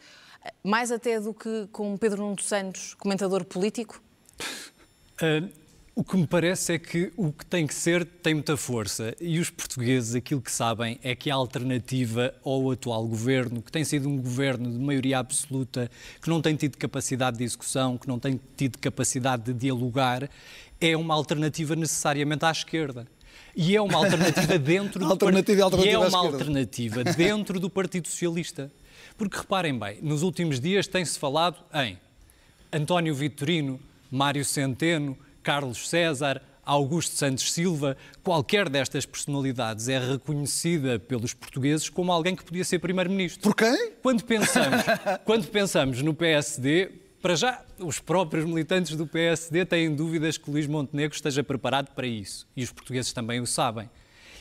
mais 0.62 0.92
até 0.92 1.22
do 1.22 1.34
que 1.34 1.68
com 1.72 1.96
Pedro 1.98 2.22
Nuno 2.22 2.42
Santos, 2.42 2.94
comentador 2.96 3.46
político? 3.46 4.02
Uh, 5.22 5.50
o 5.96 6.04
que 6.04 6.18
me 6.18 6.28
parece 6.28 6.74
é 6.74 6.78
que 6.78 7.14
o 7.16 7.32
que 7.32 7.46
tem 7.46 7.66
que 7.66 7.74
ser 7.74 8.04
tem 8.04 8.34
muita 8.34 8.58
força 8.58 9.16
e 9.22 9.40
os 9.40 9.50
portugueses 9.50 10.14
aquilo 10.14 10.42
que 10.42 10.52
sabem 10.52 11.00
é 11.02 11.16
que 11.16 11.32
a 11.32 11.36
alternativa 11.36 12.36
ao 12.44 12.70
atual 12.70 13.08
governo, 13.08 13.62
que 13.62 13.72
tem 13.72 13.86
sido 13.86 14.10
um 14.10 14.18
governo 14.18 14.70
de 14.70 14.78
maioria 14.78 15.20
absoluta, 15.20 15.90
que 16.22 16.30
não 16.30 16.42
tem 16.42 16.58
tido 16.58 16.78
capacidade 16.78 17.38
de 17.38 17.46
execução, 17.46 17.98
que 17.98 18.10
não 18.10 18.20
tem 18.20 18.38
tido 18.58 18.78
capacidade 18.78 19.44
de 19.44 19.54
dialogar, 19.54 20.30
é 20.80 20.96
uma 20.96 21.14
alternativa 21.14 21.76
necessariamente 21.76 22.46
à 22.46 22.52
esquerda. 22.52 23.08
E 23.56 23.76
é 23.76 23.82
uma 23.82 23.98
alternativa 23.98 24.58
dentro 24.60 25.00
do 25.00 25.12
alternativa, 25.12 25.64
alternativa 25.64 25.90
e 25.90 25.94
é 25.94 26.00
uma 26.00 26.18
alternativa 26.18 27.04
dentro 27.16 27.60
do 27.60 27.70
Partido 27.70 28.08
Socialista. 28.08 28.72
Porque 29.18 29.38
reparem 29.38 29.78
bem, 29.78 30.00
nos 30.02 30.24
últimos 30.24 30.60
dias 30.60 30.88
tem-se 30.88 31.18
falado 31.18 31.58
em 31.74 31.98
António 32.72 33.16
Vitorino, 33.16 33.80
Mário 34.12 34.44
Centeno, 34.44 35.18
Carlos 35.42 35.88
César, 35.88 36.42
Augusto 36.66 37.16
Santos 37.16 37.54
Silva, 37.54 37.96
qualquer 38.24 38.68
destas 38.68 39.06
personalidades 39.06 39.88
é 39.88 40.00
reconhecida 40.00 40.98
pelos 40.98 41.34
portugueses 41.34 41.90
como 41.90 42.12
alguém 42.12 42.36
que 42.36 42.44
podia 42.44 42.64
ser 42.64 42.80
primeiro-ministro. 42.80 43.42
Por 43.42 43.56
quem? 43.56 43.92
Quando 44.02 44.24
pensamos, 44.24 44.84
quando 45.24 45.48
pensamos 45.48 46.02
no 46.02 46.14
PSD, 46.14 47.05
para 47.26 47.36
já, 47.36 47.66
os 47.80 47.98
próprios 47.98 48.46
militantes 48.46 48.96
do 48.96 49.08
PSD 49.08 49.66
têm 49.66 49.96
dúvidas 49.96 50.38
que 50.38 50.48
Luís 50.48 50.68
Montenegro 50.68 51.16
esteja 51.16 51.44
preparado 51.44 51.88
para 51.96 52.06
isso. 52.06 52.48
E 52.56 52.64
os 52.64 52.72
portugueses 52.72 53.12
também 53.14 53.40
o 53.40 53.48
sabem. 53.48 53.90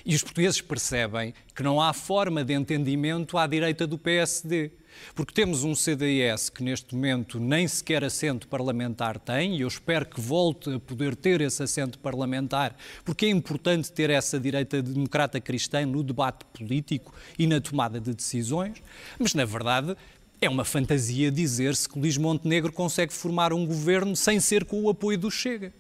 E 0.05 0.15
os 0.15 0.23
portugueses 0.23 0.61
percebem 0.61 1.33
que 1.55 1.63
não 1.63 1.81
há 1.81 1.95
forma 1.95 2.45
de 2.45 2.53
entendimento 2.53 3.39
à 3.39 3.47
direita 3.47 3.87
do 3.87 3.97
PSD. 3.97 4.71
Porque 5.15 5.33
temos 5.33 5.65
um 5.65 5.75
CDS 5.75 6.51
que 6.51 6.63
neste 6.63 6.95
momento 6.95 7.41
nem 7.41 7.67
sequer 7.67 8.05
assento 8.05 8.49
parlamentar 8.49 9.19
tem, 9.19 9.57
e 9.57 9.63
eu 9.63 9.69
espero 9.69 10.07
que 10.07 10.21
volte 10.21 10.75
a 10.75 10.79
poder 10.79 11.17
ter 11.17 11.41
esse 11.41 11.63
assento 11.63 11.99
parlamentar, 11.99 12.77
porque 13.05 13.27
é 13.27 13.31
importante 13.31 13.91
ter 13.91 14.11
essa 14.11 14.39
direita 14.39 14.83
democrata 14.83 15.41
cristã 15.41 15.85
no 15.85 16.03
debate 16.03 16.45
político 16.53 17.15
e 17.39 17.47
na 17.47 17.61
tomada 17.61 18.01
de 18.01 18.15
decisões, 18.15 18.83
mas 19.19 19.35
na 19.35 19.45
verdade 19.45 19.97
é 20.45 20.51
uma 20.51 20.65
fantasia 20.65 21.31
dizer-se 21.31 21.89
que 21.89 21.99
Luís 21.99 22.19
Montenegro 22.19 22.73
consegue 22.73 23.13
formar 23.13 23.53
um 23.53 23.65
governo 23.67 24.15
sem 24.15 24.39
ser 24.39 24.65
com 24.65 24.83
o 24.83 24.91
apoio 24.91 25.19
do 25.19 25.31
Chega. 25.31 25.73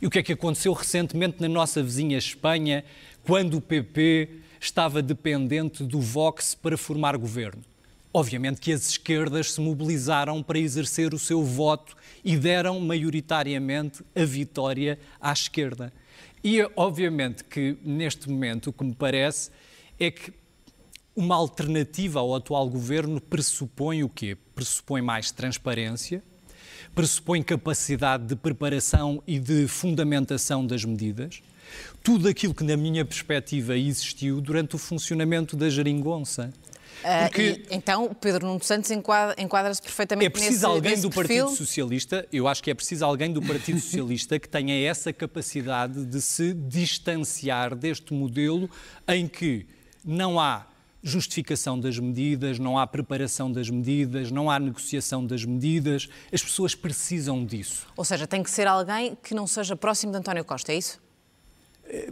E 0.00 0.06
o 0.06 0.10
que 0.10 0.18
é 0.18 0.22
que 0.22 0.32
aconteceu 0.32 0.72
recentemente 0.72 1.40
na 1.40 1.48
nossa 1.48 1.82
vizinha 1.82 2.16
Espanha, 2.16 2.84
quando 3.22 3.58
o 3.58 3.60
PP 3.60 4.30
estava 4.60 5.02
dependente 5.02 5.84
do 5.84 6.00
Vox 6.00 6.54
para 6.54 6.78
formar 6.78 7.16
governo? 7.16 7.62
Obviamente 8.12 8.60
que 8.60 8.72
as 8.72 8.88
esquerdas 8.88 9.52
se 9.52 9.60
mobilizaram 9.60 10.42
para 10.42 10.58
exercer 10.58 11.12
o 11.12 11.18
seu 11.18 11.44
voto 11.44 11.94
e 12.24 12.36
deram 12.36 12.80
maioritariamente 12.80 14.02
a 14.16 14.24
vitória 14.24 14.98
à 15.20 15.32
esquerda. 15.32 15.92
E 16.42 16.62
obviamente 16.74 17.44
que 17.44 17.76
neste 17.84 18.30
momento 18.30 18.70
o 18.70 18.72
que 18.72 18.84
me 18.84 18.94
parece 18.94 19.50
é 20.00 20.10
que 20.10 20.32
uma 21.18 21.34
alternativa 21.34 22.20
ao 22.20 22.32
atual 22.32 22.70
governo 22.70 23.20
pressupõe 23.20 24.04
o 24.04 24.08
quê? 24.08 24.36
Pressupõe 24.54 25.02
mais 25.02 25.32
transparência, 25.32 26.22
pressupõe 26.94 27.42
capacidade 27.42 28.24
de 28.24 28.36
preparação 28.36 29.20
e 29.26 29.40
de 29.40 29.66
fundamentação 29.66 30.64
das 30.64 30.84
medidas. 30.84 31.42
Tudo 32.04 32.28
aquilo 32.28 32.54
que, 32.54 32.62
na 32.62 32.76
minha 32.76 33.04
perspectiva, 33.04 33.76
existiu 33.76 34.40
durante 34.40 34.76
o 34.76 34.78
funcionamento 34.78 35.56
da 35.56 35.68
geringonça. 35.68 36.52
Porque... 37.02 37.64
Uh, 37.64 37.74
então, 37.74 38.14
Pedro 38.20 38.46
Nuno 38.46 38.62
Santos 38.62 38.88
enquadra-se 38.92 39.42
enquadra 39.42 39.74
perfeitamente 39.74 40.26
É 40.26 40.30
preciso 40.30 40.52
nesse, 40.54 40.64
alguém 40.64 40.90
nesse 40.92 41.02
do 41.02 41.10
perfil? 41.10 41.46
Partido 41.46 41.58
Socialista, 41.58 42.28
eu 42.32 42.46
acho 42.46 42.62
que 42.62 42.70
é 42.70 42.74
preciso 42.74 43.04
alguém 43.04 43.32
do 43.32 43.42
Partido 43.42 43.80
Socialista 43.80 44.38
que 44.38 44.48
tenha 44.48 44.88
essa 44.88 45.12
capacidade 45.12 46.04
de 46.06 46.22
se 46.22 46.54
distanciar 46.54 47.74
deste 47.74 48.14
modelo 48.14 48.70
em 49.08 49.26
que 49.26 49.66
não 50.04 50.38
há 50.38 50.64
justificação 51.02 51.78
das 51.78 51.98
medidas, 51.98 52.58
não 52.58 52.78
há 52.78 52.86
preparação 52.86 53.50
das 53.50 53.70
medidas, 53.70 54.30
não 54.30 54.50
há 54.50 54.58
negociação 54.58 55.24
das 55.24 55.44
medidas. 55.44 56.08
As 56.32 56.42
pessoas 56.42 56.74
precisam 56.74 57.44
disso. 57.44 57.86
Ou 57.96 58.04
seja, 58.04 58.26
tem 58.26 58.42
que 58.42 58.50
ser 58.50 58.66
alguém 58.66 59.16
que 59.22 59.34
não 59.34 59.46
seja 59.46 59.76
próximo 59.76 60.12
de 60.12 60.18
António 60.18 60.44
Costa, 60.44 60.72
é 60.72 60.76
isso? 60.76 61.00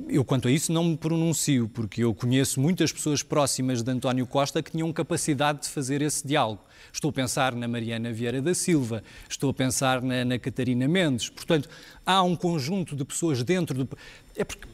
Eu, 0.08 0.24
quanto 0.24 0.48
a 0.48 0.50
isso, 0.50 0.72
não 0.72 0.84
me 0.84 0.96
pronuncio, 0.96 1.68
porque 1.68 2.02
eu 2.02 2.14
conheço 2.14 2.58
muitas 2.58 2.90
pessoas 2.90 3.22
próximas 3.22 3.82
de 3.82 3.90
António 3.90 4.26
Costa 4.26 4.62
que 4.62 4.70
tinham 4.70 4.90
capacidade 4.90 5.62
de 5.62 5.68
fazer 5.68 6.00
esse 6.00 6.26
diálogo. 6.26 6.62
Estou 6.90 7.10
a 7.10 7.12
pensar 7.12 7.54
na 7.54 7.68
Mariana 7.68 8.10
Vieira 8.10 8.40
da 8.40 8.54
Silva, 8.54 9.02
estou 9.28 9.50
a 9.50 9.54
pensar 9.54 10.00
na, 10.00 10.24
na 10.24 10.38
Catarina 10.38 10.88
Mendes. 10.88 11.28
Portanto, 11.28 11.68
há 12.06 12.22
um 12.22 12.34
conjunto 12.34 12.96
de 12.96 13.04
pessoas 13.04 13.42
dentro 13.42 13.84
do. 13.84 13.98
É 14.34 14.44
porque 14.44 14.66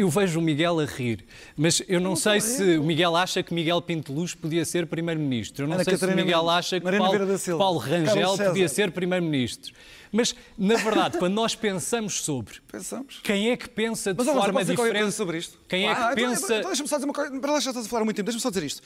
eu 0.00 0.08
vejo 0.08 0.38
o 0.38 0.42
Miguel 0.42 0.80
a 0.80 0.84
rir, 0.84 1.24
mas 1.56 1.82
eu 1.88 2.00
não, 2.00 2.10
não 2.10 2.16
sei 2.16 2.40
se 2.40 2.78
o 2.78 2.82
Miguel 2.84 3.14
acha 3.16 3.42
que 3.42 3.52
Miguel 3.54 3.80
Pinteluz 3.82 4.34
podia 4.34 4.64
ser 4.64 4.86
Primeiro-Ministro. 4.86 5.64
Eu 5.64 5.68
não 5.68 5.74
Ana 5.74 5.84
sei 5.84 5.94
Catarina 5.94 6.16
se 6.18 6.22
o 6.22 6.26
Miguel 6.26 6.50
acha 6.50 6.80
que 6.80 6.90
Paulo, 6.98 7.58
Paulo 7.58 7.78
Rangel 7.78 8.36
podia 8.38 8.68
ser 8.68 8.90
Primeiro-Ministro. 8.92 9.72
Mas, 10.12 10.34
na 10.58 10.74
verdade, 10.76 11.18
quando 11.18 11.34
nós 11.34 11.54
pensamos 11.54 12.22
sobre 12.22 12.54
Pensamos. 12.70 13.20
quem 13.22 13.50
é 13.50 13.56
que 13.56 13.68
pensa 13.68 14.12
de 14.12 14.18
Mas 14.18 14.26
forma 14.26 14.52
qualquer 14.52 14.74
diferente 14.74 15.12
sobre 15.12 15.38
isto? 15.38 15.56
Quem 15.68 15.88
é 15.88 15.94
que 15.94 16.00
Ah, 16.00 16.12
então- 16.12 16.30
pensa. 16.30 16.56
Então, 16.56 16.70
deixa-me 16.70 16.88
só 16.88 16.96
dizer 16.96 17.04
uma 17.06 17.14
coisa. 17.14 17.40
Para 17.40 17.52
lá 17.52 17.60
já 17.60 17.70
estás 17.70 17.86
a 17.86 17.88
falar 17.88 18.02
há 18.02 18.04
muito 18.04 18.16
tempo, 18.16 18.26
deixa-me 18.26 18.42
só 18.42 18.48
dizer 18.50 18.64
isto. 18.66 18.82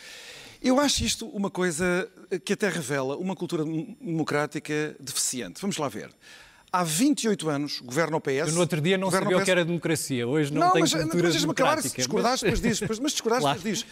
Eu 0.60 0.78
acho 0.80 1.02
isto 1.04 1.26
uma 1.28 1.50
coisa 1.50 2.08
que 2.44 2.52
até 2.52 2.68
revela 2.68 3.16
uma 3.16 3.34
cultura 3.34 3.64
democrática 3.64 4.94
deficiente. 5.00 5.60
Vamos 5.60 5.76
lá 5.78 5.88
ver. 5.88 6.10
Há 6.76 6.82
28 6.82 7.48
anos 7.48 7.80
governa 7.80 8.16
o 8.16 8.20
PS. 8.20 8.48
Eu 8.48 8.52
no 8.54 8.60
outro 8.60 8.80
dia 8.80 8.98
não 8.98 9.08
sabia 9.08 9.38
o 9.38 9.44
que 9.44 9.50
era 9.50 9.64
democracia. 9.64 10.26
Hoje 10.26 10.52
não, 10.52 10.60
Não, 10.60 10.70
tenho 10.72 10.82
mas, 10.82 10.92
cultura 10.92 11.22
mas 11.28 11.36
acabar. 11.36 11.36
Se 11.36 11.40
democrática. 11.42 11.96
discordares, 12.02 12.40
depois 12.42 12.60
dizes. 12.60 12.80
Depois- 12.80 12.98
Mas 12.98 13.12
discordares, 13.12 13.42
Claro. 13.44 13.58
depois 13.60 13.78
dizes. 13.78 13.90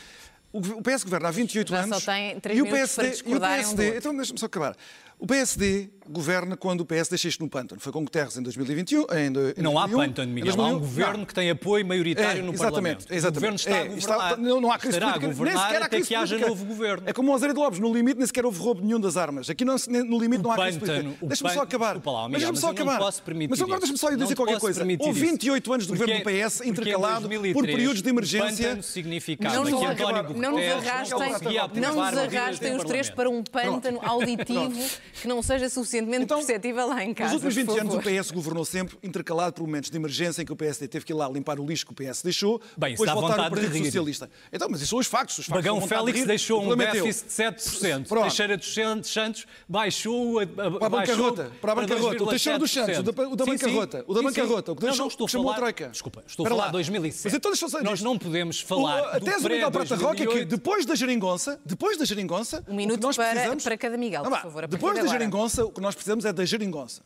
O 0.53 0.59
o 0.59 0.83
PS 0.83 1.05
governa 1.05 1.29
há 1.29 1.31
28 1.31 1.71
Já 1.71 1.77
só 1.79 1.83
anos. 1.85 2.05
tem 2.05 2.41
três 2.41 2.59
e 2.59 2.63
o 2.63 2.67
PSD, 2.67 3.09
e 3.25 3.33
o 3.33 3.37
um 3.37 3.39
do 3.39 3.41
PSD 3.41 3.85
outro. 3.85 3.99
então 3.99 4.17
deixa-me 4.17 4.39
só 4.39 4.47
acabar. 4.47 4.77
O 5.19 5.27
PSD 5.27 5.89
governa 6.09 6.57
quando 6.57 6.81
o 6.81 6.85
PS 6.85 7.09
deixa 7.09 7.29
isto 7.29 7.45
no 7.45 7.49
pântano. 7.49 7.81
Foi 7.81 7.93
com 7.93 8.03
Guterres 8.03 8.37
em 8.37 8.43
2021. 8.43 9.07
Em, 9.17 9.31
do- 9.31 9.51
em 9.57 9.63
Não 9.63 9.79
há 9.79 9.87
2001, 9.87 9.99
pântano, 10.09 10.31
em 10.33 10.35
Miguel. 10.35 10.53
Há 10.53 10.57
2001. 10.57 10.77
um 10.77 10.81
governo 10.81 11.19
Não. 11.19 11.25
que 11.27 11.33
tem 11.35 11.49
apoio 11.49 11.87
maioritário 11.87 12.41
É, 12.41 12.43
no 12.43 12.53
exatamente, 12.53 12.59
Parlamento. 13.05 13.07
exatamente. 13.09 13.31
O 13.31 13.35
governo 13.35 13.57
está 13.57 13.71
a 13.71 13.77
É, 13.77 13.85
governar. 13.89 14.31
está- 14.33 14.37
não, 14.37 14.61
não 14.61 14.73
há 14.73 14.79
crise 14.81 14.97
Estará 14.97 15.13
política, 15.13 15.27
a 15.27 15.45
nem 15.45 15.57
sequer 15.57 15.83
há 15.83 15.89
crise 15.89 16.09
que 16.09 16.15
haja 16.17 16.27
política. 16.35 16.49
novo 16.51 16.65
governo. 16.65 17.03
É 17.07 17.13
como 17.13 17.33
o 17.33 17.39
de 17.39 17.61
Lopes, 17.61 17.79
no 17.79 17.95
limite 17.95 18.19
nem 18.19 18.27
sequer 18.27 18.45
houve 18.45 18.59
roubo 18.59 18.83
nenhum 18.85 18.99
das 18.99 19.17
armas. 19.17 19.49
Aqui 19.49 19.65
não, 19.65 19.77
no 20.05 20.19
limite 20.19 20.43
não 20.43 20.51
há 20.51 20.57
crise 20.57 20.81
pântano, 20.81 21.03
política. 21.05 21.25
o 21.25 21.29
Deixa-me 21.29 21.51
só 21.55 21.63
acabar. 21.63 21.95
Lá, 21.95 22.01
mas 22.03 22.03
Miguel, 22.03 22.29
deixa-me 22.33 22.51
mas 22.53 22.61
só 22.61 22.67
eu 22.67 22.73
não 22.73 22.83
acabar. 22.83 23.13
mas 23.49 23.63
agora 23.63 23.79
deixa-me 23.79 23.99
só 23.99 24.11
Não 24.11 24.17
dizer 24.19 24.35
qualquer 24.35 24.59
coisa. 24.59 24.81
Houve 24.83 25.21
isso. 25.21 25.31
28 25.31 25.73
anos 25.73 25.87
de 25.87 25.93
governo 25.93 26.15
do 26.19 26.25
PS 26.25 26.61
em 26.65 26.69
intercalado 26.71 27.23
por 27.23 27.29
2003, 27.29 27.77
períodos 27.77 28.03
de 28.03 28.09
o 28.09 28.11
emergência. 28.11 28.65
pântano 28.67 28.83
significava 28.83 29.55
Não 29.55 29.65
que 29.65 29.71
nos, 29.71 29.81
Não 29.81 29.89
Guterres 29.89 30.42
não 30.43 30.53
nos 30.59 30.87
arrastem, 30.87 31.81
não 31.81 31.95
nos 31.95 32.19
arrastem 32.19 32.77
os 32.77 32.85
três 32.85 33.11
para 33.11 33.31
um 33.31 33.43
pântano 33.43 34.01
auditivo 34.03 34.73
que 35.21 35.29
não 35.29 35.43
seja 35.43 35.69
suficientemente 35.69 36.25
Então, 36.25 36.39
perceptível 36.39 36.89
lá 36.89 37.05
em 37.05 37.15
casa. 37.15 37.35
Nos 37.35 37.45
últimos 37.45 37.55
20 37.55 37.67
por 37.67 37.81
anos 37.81 37.95
o. 37.95 38.01
PS 38.23 38.31
governou 38.31 38.65
sempre 38.65 38.97
intercalado 39.03 39.55
por 39.55 39.63
momentos 39.67 39.91
de 39.91 39.97
emergência 39.97 40.43
em 40.43 40.45
que 40.45 40.53
o 40.53 40.57
PSD 40.57 40.89
teve 40.89 41.05
que 41.05 41.13
ir 41.13 41.17
lá 41.17 41.29
limpar 41.29 41.59
o 41.61 41.67
lixo 41.67 41.87
que 41.87 41.93
o 41.93 41.95
PS 41.95 42.23
deixou, 42.23 42.61
Bem, 42.77 42.93
depois 42.93 43.11
voltar 43.11 43.29
vontade 43.29 43.45
ao 43.45 43.51
Partido 43.51 43.73
de. 43.73 43.85
Socialista. 43.85 44.31
Então, 44.53 44.69
mas 44.71 44.81
isso 44.81 44.91
são 44.91 44.99
os 44.99 45.07
factos. 45.07 45.39
Os 45.39 45.47
factos 45.47 45.65
Bagão 45.65 45.79
de 45.81 45.89
Félix 45.89 46.19
rir. 46.21 46.27
deixou 46.27 46.63
O 46.63 46.69
um 46.69 46.73
é 46.73 46.77
déficit 46.93 47.27
de 47.29 47.33
7%. 47.33 48.09
Pronto. 48.09 48.23
Teixeira 48.23 48.57
dos 48.57 48.73
Santos 48.75 49.47
baixou 49.69 50.39
a, 50.39 50.43
a, 50.43 50.47
Para 50.47 50.65
a 50.67 50.71
baixou 50.71 50.91
bancarrota, 50.91 51.53
para 51.61 51.73
a 51.73 51.75
bancarrota. 51.75 52.23
O 52.23 52.27
Teixeira 52.27 52.59
dos 52.59 52.71
Santos, 52.71 52.99
o 52.99 53.03
da, 53.03 53.11
o 53.29 53.37
da 53.37 53.45
Sim, 53.45 53.51
sim. 53.53 53.57
bancarrota, 53.67 54.05
o 54.07 54.15
da 54.15 54.21
Sim, 54.21 54.29
sim. 54.29 54.35
bancarrota, 54.35 54.73
o 54.73 54.77
que 54.77 54.83
Não, 54.83 54.89
deixou, 54.89 55.05
não, 55.05 55.09
estou 55.11 55.25
a 55.25 55.29
chamou 55.29 55.45
falar, 55.47 55.57
a 55.57 55.61
Troika. 55.61 55.89
Desculpa, 55.89 56.25
estou 56.27 56.47
a 56.47 56.49
falar 56.49 56.61
lá. 56.63 56.67
de 56.69 56.73
2007. 56.73 57.25
Mas 57.25 57.35
então 57.35 57.51
deixa 57.53 57.83
Nós 57.83 58.01
não 58.03 58.19
podemos 58.19 58.63
O- 58.63 58.67
falar 58.67 58.99
a 59.17 59.19
do 59.19 59.25
do 59.25 59.49
Miguel 59.49 59.71
Prata 59.71 59.97
Roca 59.97 60.23
é 60.23 60.27
que 60.33 60.39
pré-2008. 60.41 60.49
depois 60.49 60.87
da 60.87 60.95
geringonça, 60.95 61.61
depois 61.65 61.97
da 61.99 62.05
geringonça, 62.05 62.65
Um 62.69 62.75
minuto 62.75 63.01
nós 63.03 63.17
para- 63.17 63.31
precisamos... 63.31 63.63
para 63.65 63.77
cada 63.79 63.97
Miguel, 63.97 64.23
Não, 64.25 64.31
por 64.31 64.41
favor, 64.41 64.67
Depois 64.67 64.95
de 64.97 65.03
da 65.03 65.09
geringonça, 65.09 65.65
o 65.65 65.71
que 65.73 65.81
nós 65.81 65.95
precisamos 65.95 66.25
é 66.25 66.33
da 66.33 66.45
geringonça. 66.45 67.03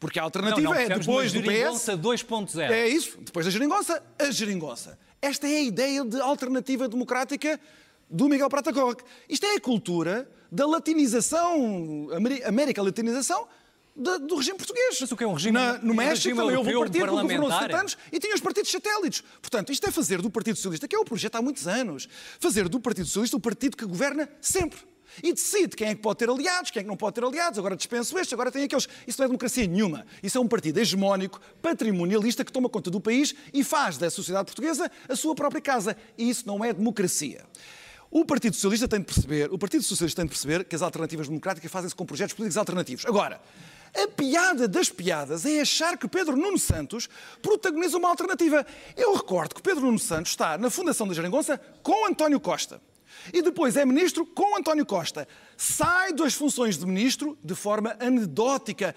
Porque 0.00 0.18
a 0.18 0.22
alternativa 0.22 0.60
Não, 0.62 0.70
não, 0.74 0.78
é 0.80 0.88
depois 0.88 1.32
de 1.32 1.40
do 1.40 1.44
PS... 1.44 1.52
geringonça 1.56 1.96
2.0. 1.96 2.70
É 2.70 2.88
isso. 2.88 3.18
Depois 3.20 3.46
da 3.46 3.50
geringonça, 3.50 4.02
a 4.18 4.30
geringonça. 4.30 4.98
Esta 5.20 5.48
é 5.48 5.56
a 5.56 5.62
ideia 5.62 6.04
de 6.04 6.20
alternativa 6.20 6.88
democrática 6.88 7.58
do 8.08 8.28
Miguel 8.28 8.48
Prata. 8.48 8.70
Isto 9.28 9.46
é 9.46 9.56
a 9.56 9.60
cultura 9.60 10.30
da 10.50 10.66
latinização, 10.66 12.08
América 12.46 12.80
latinização 12.82 13.48
da- 13.98 14.18
do 14.18 14.36
regime 14.36 14.56
português. 14.56 14.98
Mas 15.00 15.10
o 15.12 15.16
que 15.16 15.24
é 15.24 15.26
um 15.26 15.32
regime- 15.34 15.52
Na- 15.58 15.78
no 15.78 15.92
México 15.94 16.36
também 16.36 16.56
houve 16.56 16.74
um 16.76 16.78
partido 16.80 16.92
que 17.04 17.10
governou 17.10 17.48
parlamentar? 17.48 17.60
70 17.62 17.80
anos 17.80 17.98
e 18.12 18.18
tinha 18.18 18.34
os 18.34 18.40
partidos 18.40 18.70
satélites. 18.70 19.22
Portanto, 19.42 19.72
isto 19.72 19.86
é 19.86 19.90
fazer 19.90 20.22
do 20.22 20.30
Partido 20.30 20.56
Socialista, 20.56 20.86
que 20.86 20.94
é 20.96 20.98
o 20.98 21.04
projeto 21.04 21.36
há 21.36 21.42
muitos 21.42 21.66
anos, 21.66 22.08
fazer 22.40 22.68
do 22.68 22.78
Partido 22.80 23.06
Socialista 23.06 23.36
o 23.36 23.40
partido 23.40 23.76
que 23.76 23.84
governa 23.84 24.28
sempre. 24.40 24.78
E 25.22 25.32
decide 25.32 25.74
quem 25.74 25.88
é 25.88 25.94
que 25.94 26.02
pode 26.02 26.18
ter 26.18 26.28
aliados, 26.28 26.70
quem 26.70 26.80
é 26.80 26.82
que 26.84 26.88
não 26.88 26.96
pode 26.96 27.14
ter 27.14 27.24
aliados, 27.24 27.58
agora 27.58 27.74
dispenso 27.74 28.16
estes, 28.18 28.32
agora 28.34 28.52
tem 28.52 28.62
aqueles. 28.64 28.86
Isso 29.06 29.18
não 29.18 29.24
é 29.24 29.28
democracia 29.28 29.66
nenhuma. 29.66 30.06
Isso 30.22 30.36
é 30.36 30.40
um 30.40 30.46
partido 30.46 30.78
hegemónico, 30.78 31.40
patrimonialista, 31.62 32.44
que 32.44 32.52
toma 32.52 32.68
conta 32.68 32.90
do 32.90 33.00
país 33.00 33.34
e 33.52 33.64
faz 33.64 33.96
da 33.96 34.10
sociedade 34.10 34.44
portuguesa 34.46 34.88
a 35.08 35.16
sua 35.16 35.34
própria 35.34 35.60
casa. 35.62 35.96
E 36.16 36.28
isso 36.28 36.44
não 36.46 36.62
é 36.64 36.72
democracia. 36.72 37.44
O 38.10 38.24
Partido 38.24 38.54
Socialista 38.54 38.86
tem 38.86 39.00
de 39.00 39.06
perceber, 39.06 39.50
o 39.52 39.58
Partido 39.58 39.82
Socialista 39.82 40.20
tem 40.22 40.26
de 40.26 40.30
perceber 40.30 40.64
que 40.64 40.76
as 40.76 40.82
alternativas 40.82 41.26
democráticas 41.26 41.70
fazem-se 41.70 41.94
com 41.96 42.06
projetos 42.06 42.34
políticos 42.34 42.56
alternativos. 42.56 43.04
Agora, 43.06 43.40
a 43.94 44.08
piada 44.08 44.68
das 44.68 44.88
piadas 44.88 45.44
é 45.44 45.60
achar 45.60 45.96
que 45.96 46.08
Pedro 46.08 46.36
Nuno 46.36 46.58
Santos 46.58 47.08
protagoniza 47.42 47.96
uma 47.96 48.08
alternativa. 48.08 48.66
Eu 48.96 49.14
recordo 49.14 49.54
que 49.54 49.62
Pedro 49.62 49.82
Nuno 49.82 49.98
Santos 49.98 50.32
está 50.32 50.56
na 50.58 50.70
Fundação 50.70 51.06
da 51.06 51.14
Jeringonça 51.14 51.58
com 51.82 52.06
António 52.06 52.40
Costa. 52.40 52.80
E 53.32 53.42
depois 53.42 53.76
é 53.76 53.84
ministro 53.84 54.24
com 54.24 54.56
António 54.56 54.86
Costa. 54.86 55.26
Sai 55.56 56.12
das 56.12 56.34
funções 56.34 56.78
de 56.78 56.86
ministro 56.86 57.36
de 57.42 57.54
forma 57.54 57.96
anedótica. 57.98 58.94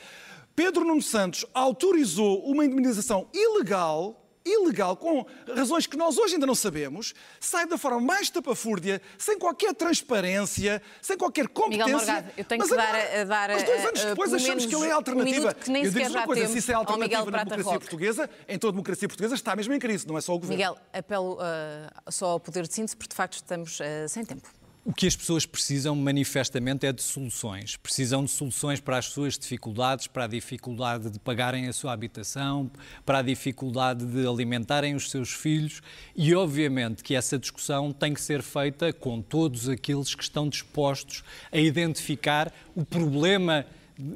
Pedro 0.55 0.85
Nuno 0.85 1.01
Santos 1.01 1.45
autorizou 1.53 2.43
uma 2.45 2.65
indemnização 2.65 3.27
ilegal 3.33 4.20
ilegal, 4.45 4.95
com 4.97 5.25
razões 5.55 5.85
que 5.85 5.95
nós 5.97 6.17
hoje 6.17 6.33
ainda 6.35 6.45
não 6.45 6.55
sabemos, 6.55 7.13
sai 7.39 7.65
da 7.67 7.77
forma 7.77 7.99
mais 8.01 8.29
tapafúrdia, 8.29 9.01
sem 9.17 9.37
qualquer 9.37 9.73
transparência, 9.75 10.81
sem 11.01 11.17
qualquer 11.17 11.47
competência. 11.47 11.95
Morgado, 11.95 12.27
eu 12.37 12.45
tenho 12.45 12.59
Mas 12.61 12.69
que 12.69 12.75
dar 12.75 12.83
agora, 12.89 13.17
a- 13.17 13.21
a 13.21 13.23
dar, 13.25 13.49
Mas 13.49 13.63
dois 13.63 13.85
anos 13.85 14.03
depois 14.05 14.29
pelo 14.31 14.41
achamos 14.41 14.65
que 14.65 14.75
ele 14.75 14.85
é 14.85 14.89
um 14.93 14.95
alternativa. 14.95 15.55
nem 15.67 15.83
eu 15.85 15.91
digo 15.91 16.09
uma 16.09 16.25
coisa, 16.25 16.47
se 16.47 16.57
isso 16.57 16.71
é 16.71 16.75
Miguel 16.75 16.79
alternativa 16.91 17.31
na 17.31 17.37
democracia 17.43 17.63
Roque. 17.73 17.79
portuguesa, 17.79 18.29
em 18.47 18.57
toda 18.57 18.69
a 18.69 18.73
democracia 18.73 19.07
portuguesa 19.07 19.35
está 19.35 19.55
mesmo 19.55 19.73
em 19.73 19.79
crise, 19.79 20.07
não 20.07 20.17
é 20.17 20.21
só 20.21 20.33
o 20.33 20.39
governo. 20.39 20.57
Miguel, 20.57 20.77
apelo 20.93 21.35
uh, 21.35 22.11
só 22.11 22.27
ao 22.31 22.39
poder 22.39 22.67
de 22.67 22.73
síntese, 22.73 22.95
porque 22.95 23.09
de 23.09 23.15
facto 23.15 23.33
estamos 23.35 23.79
uh, 23.79 23.83
sem 24.09 24.25
tempo. 24.25 24.47
O 24.83 24.91
que 24.91 25.05
as 25.05 25.15
pessoas 25.15 25.45
precisam 25.45 25.95
manifestamente 25.95 26.87
é 26.87 26.91
de 26.91 27.03
soluções. 27.03 27.77
Precisam 27.77 28.25
de 28.25 28.31
soluções 28.31 28.79
para 28.79 28.97
as 28.97 29.05
suas 29.05 29.37
dificuldades, 29.37 30.07
para 30.07 30.23
a 30.23 30.27
dificuldade 30.27 31.11
de 31.11 31.19
pagarem 31.19 31.67
a 31.67 31.73
sua 31.73 31.93
habitação, 31.93 32.69
para 33.05 33.19
a 33.19 33.21
dificuldade 33.21 34.03
de 34.03 34.25
alimentarem 34.25 34.95
os 34.95 35.11
seus 35.11 35.31
filhos 35.31 35.83
e, 36.15 36.33
obviamente, 36.33 37.03
que 37.03 37.13
essa 37.13 37.37
discussão 37.37 37.93
tem 37.93 38.11
que 38.11 38.21
ser 38.21 38.41
feita 38.41 38.91
com 38.91 39.21
todos 39.21 39.69
aqueles 39.69 40.15
que 40.15 40.23
estão 40.23 40.49
dispostos 40.49 41.23
a 41.51 41.59
identificar 41.59 42.51
o 42.75 42.83
problema 42.83 43.67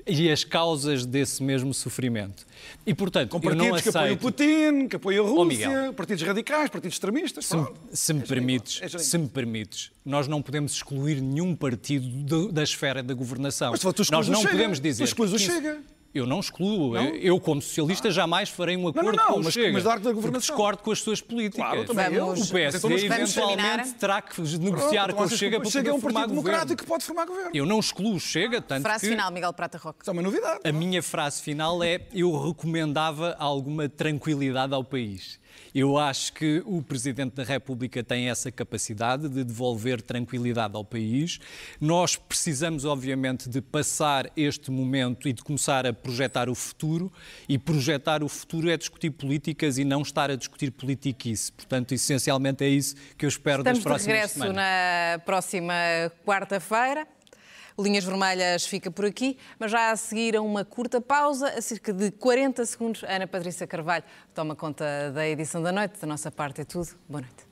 e 0.07 0.29
as 0.31 0.43
causas 0.43 1.05
desse 1.05 1.41
mesmo 1.43 1.73
sofrimento. 1.73 2.45
E, 2.85 2.93
portanto, 2.93 3.29
Com 3.31 3.37
eu 3.49 3.55
não 3.55 3.69
partidos 3.69 3.81
que 3.81 3.89
apoiam 3.89 4.03
o 4.03 4.05
aceito... 4.07 4.21
Putin, 4.21 4.87
que 4.87 4.95
apoiam 4.95 5.25
a 5.25 5.29
Oh, 5.31 5.43
Rússia, 5.43 5.69
Miguel. 5.69 5.93
partidos 5.93 6.23
radicais, 6.23 6.69
partidos 6.69 6.95
extremistas. 6.95 7.45
Se, 7.45 7.55
se 7.91 8.13
me 8.13 8.21
É 8.21 8.25
permites, 8.25 8.79
é 8.81 8.97
se 8.97 9.17
me 9.17 9.27
permites, 9.27 9.91
nós 10.05 10.27
não 10.27 10.41
podemos 10.41 10.73
excluir 10.73 11.21
nenhum 11.21 11.55
partido 11.55 12.07
do- 12.07 12.51
da 12.51 12.63
esfera 12.63 13.01
da 13.03 13.13
governação. 13.13 13.71
Mas 13.71 13.81
tu 13.81 14.03
nós 14.11 14.27
não 14.27 14.39
Chega. 14.41 14.51
podemos 14.51 14.79
Tu 14.79 14.83
dizer. 14.83 15.03
excluís 15.03 15.33
o 15.33 15.39
Chega. 15.39 15.79
Eu 16.15 16.25
não 16.25 16.39
excluo. 16.39 16.95
Eu, 16.97 17.37
como 17.41 17.61
socialista, 17.61 18.09
jamais 18.09 18.49
farei 18.49 18.77
um 18.77 18.87
acordo 18.87 19.11
não, 19.17 19.27
com 19.27 19.39
o 19.41 19.43
mas- 19.43 19.53
Chega. 19.53 19.73
mas 19.73 19.83
da 19.83 19.97
da 19.97 20.11
governação. 20.13 20.55
discordo 20.55 20.81
com 20.81 20.91
as 20.91 20.99
suas 21.01 21.19
políticas. 21.19 21.65
Claro, 21.67 21.83
também. 21.85 22.09
Vamos- 22.17 22.49
O 22.49 22.53
PSD 22.53 22.77
então 22.77 22.91
eventualmente 22.97 23.33
terminar. 23.57 23.85
terá 23.99 24.21
que 24.21 24.41
negociar 24.57 25.03
Pronto, 25.07 25.17
com 25.17 25.23
o 25.25 25.29
Chega 25.37 25.57
o 25.57 25.61
para 25.61 25.69
Chega 25.69 25.89
é 25.89 25.91
poder 25.91 25.97
um 25.97 26.01
formar 26.01 26.19
partido 26.21 26.35
governo. 26.35 26.57
democrático 26.57 26.81
que 26.83 26.87
pode 26.89 27.03
formar 27.03 27.25
governo. 27.25 27.51
Eu 27.53 27.65
não 27.65 27.79
excluo 27.79 28.15
o 28.15 28.19
Chega, 28.19 28.61
tanto 28.61 28.83
Frase 28.83 29.01
que... 29.01 29.11
final, 29.11 29.29
Miguel 29.29 29.51
Prata 29.53 29.77
Roque. 29.77 29.99
Isso 30.03 30.09
é 30.09 30.13
uma 30.13 30.21
novidade. 30.21 30.59
A 30.63 30.71
minha 30.71 31.03
frase 31.03 31.41
final 31.41 31.83
é: 31.83 31.99
eu 32.13 32.31
recomendava 32.47 33.35
alguma 33.37 33.89
tranquilidade 33.89 34.73
ao 34.73 34.83
país. 34.85 35.37
Eu 35.73 35.97
acho 35.97 36.31
que 36.33 36.63
o 36.65 36.81
Presidente 36.81 37.35
da 37.35 37.43
República 37.43 38.03
tem 38.03 38.29
essa 38.29 38.51
capacidade 38.51 39.27
de 39.27 39.43
devolver 39.43 40.01
tranquilidade 40.01 40.75
ao 40.75 40.85
país. 40.85 41.39
Nós 41.81 42.15
precisamos, 42.15 42.85
obviamente, 42.85 43.49
de 43.49 43.61
passar 43.61 44.31
este 44.37 44.71
momento 44.71 45.27
e 45.27 45.33
de 45.33 45.43
começar 45.43 45.85
a 45.85 45.91
projetar 45.91 46.49
o 46.49 46.55
futuro. 46.55 47.11
E 47.49 47.57
projetar 47.57 48.23
o 48.23 48.29
futuro 48.29 48.69
é 48.69 48.77
discutir 48.77 49.11
políticas 49.11 49.77
e 49.77 49.83
não 49.83 50.01
estar 50.01 50.31
a 50.31 50.35
discutir 50.35 50.71
politiquice. 50.71 51.51
Portanto, 51.51 51.93
essencialmente 51.93 52.63
é 52.63 52.69
isso 52.69 52.95
que 53.17 53.25
eu 53.25 53.29
espero 53.29 53.59
Estamos 53.59 53.79
das 53.79 53.83
próximas 53.83 54.31
semanas. 54.31 54.31
Estamos 54.31 54.55
de 54.55 54.61
regresso 54.61 55.17
na 55.17 55.25
próxima 55.25 55.73
quarta-feira. 56.25 57.14
Linhas 57.77 58.05
Vermelhas 58.05 58.65
fica 58.65 58.89
por 58.89 59.03
aqui, 59.03 59.37
mas 59.59 59.69
já 59.69 59.91
a 59.91 59.95
seguir 59.97 60.35
a 60.37 60.41
uma 60.41 60.63
curta 60.63 61.01
pausa, 61.01 61.49
a 61.49 61.61
cerca 61.61 61.91
de 61.91 62.09
40 62.09 62.65
segundos, 62.65 63.03
Ana 63.03 63.27
Patrícia 63.27 63.67
Carvalho 63.67 64.05
toma 64.33 64.55
conta 64.55 65.11
da 65.13 65.27
edição 65.27 65.61
da 65.61 65.73
noite. 65.73 65.99
Da 65.99 66.07
nossa 66.07 66.31
parte 66.31 66.61
é 66.61 66.63
tudo. 66.63 66.87
Boa 67.09 67.21
noite. 67.21 67.45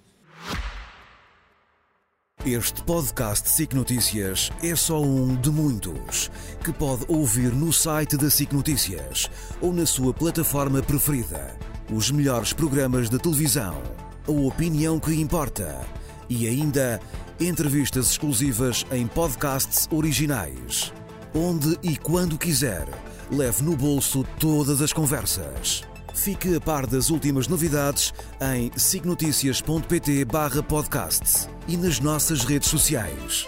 Este 2.46 2.82
podcast 2.84 3.50
SIC 3.50 3.74
Notícias 3.74 4.50
é 4.62 4.76
só 4.76 5.02
um 5.02 5.36
de 5.36 5.50
muitos 5.50 6.30
que 6.64 6.72
pode 6.74 7.06
ouvir 7.08 7.54
no 7.54 7.72
site 7.72 8.18
da 8.18 8.30
SIC 8.30 8.54
Notícias 8.54 9.30
ou 9.62 9.74
na 9.74 9.86
sua 9.86 10.14
plataforma 10.14 10.82
preferida. 10.82 11.58
Os 11.94 12.12
melhores 12.12 12.54
programas 12.54 13.10
de 13.10 13.18
televisão, 13.18 13.82
a 14.28 14.32
opinião 14.32 15.00
que 15.00 15.14
importa 15.14 15.86
e 16.30 16.48
ainda 16.48 17.00
entrevistas 17.40 18.12
exclusivas 18.12 18.86
em 18.92 19.08
podcasts 19.08 19.88
originais. 19.92 20.94
Onde 21.34 21.80
e 21.82 21.98
quando 21.98 22.38
quiser, 22.38 22.88
leve 23.32 23.64
no 23.64 23.76
bolso 23.76 24.24
todas 24.40 24.80
as 24.82 24.94
conversas. 24.94 25.82
Fique 26.14 26.56
a 26.56 26.62
par 26.62 26.86
das 26.86 27.10
últimas 27.10 27.48
novidades 27.48 28.14
em 28.40 28.72
signoticias.pt/podcasts 28.78 31.50
e 31.68 31.76
nas 31.76 32.00
nossas 32.00 32.44
redes 32.44 32.70
sociais. 32.70 33.48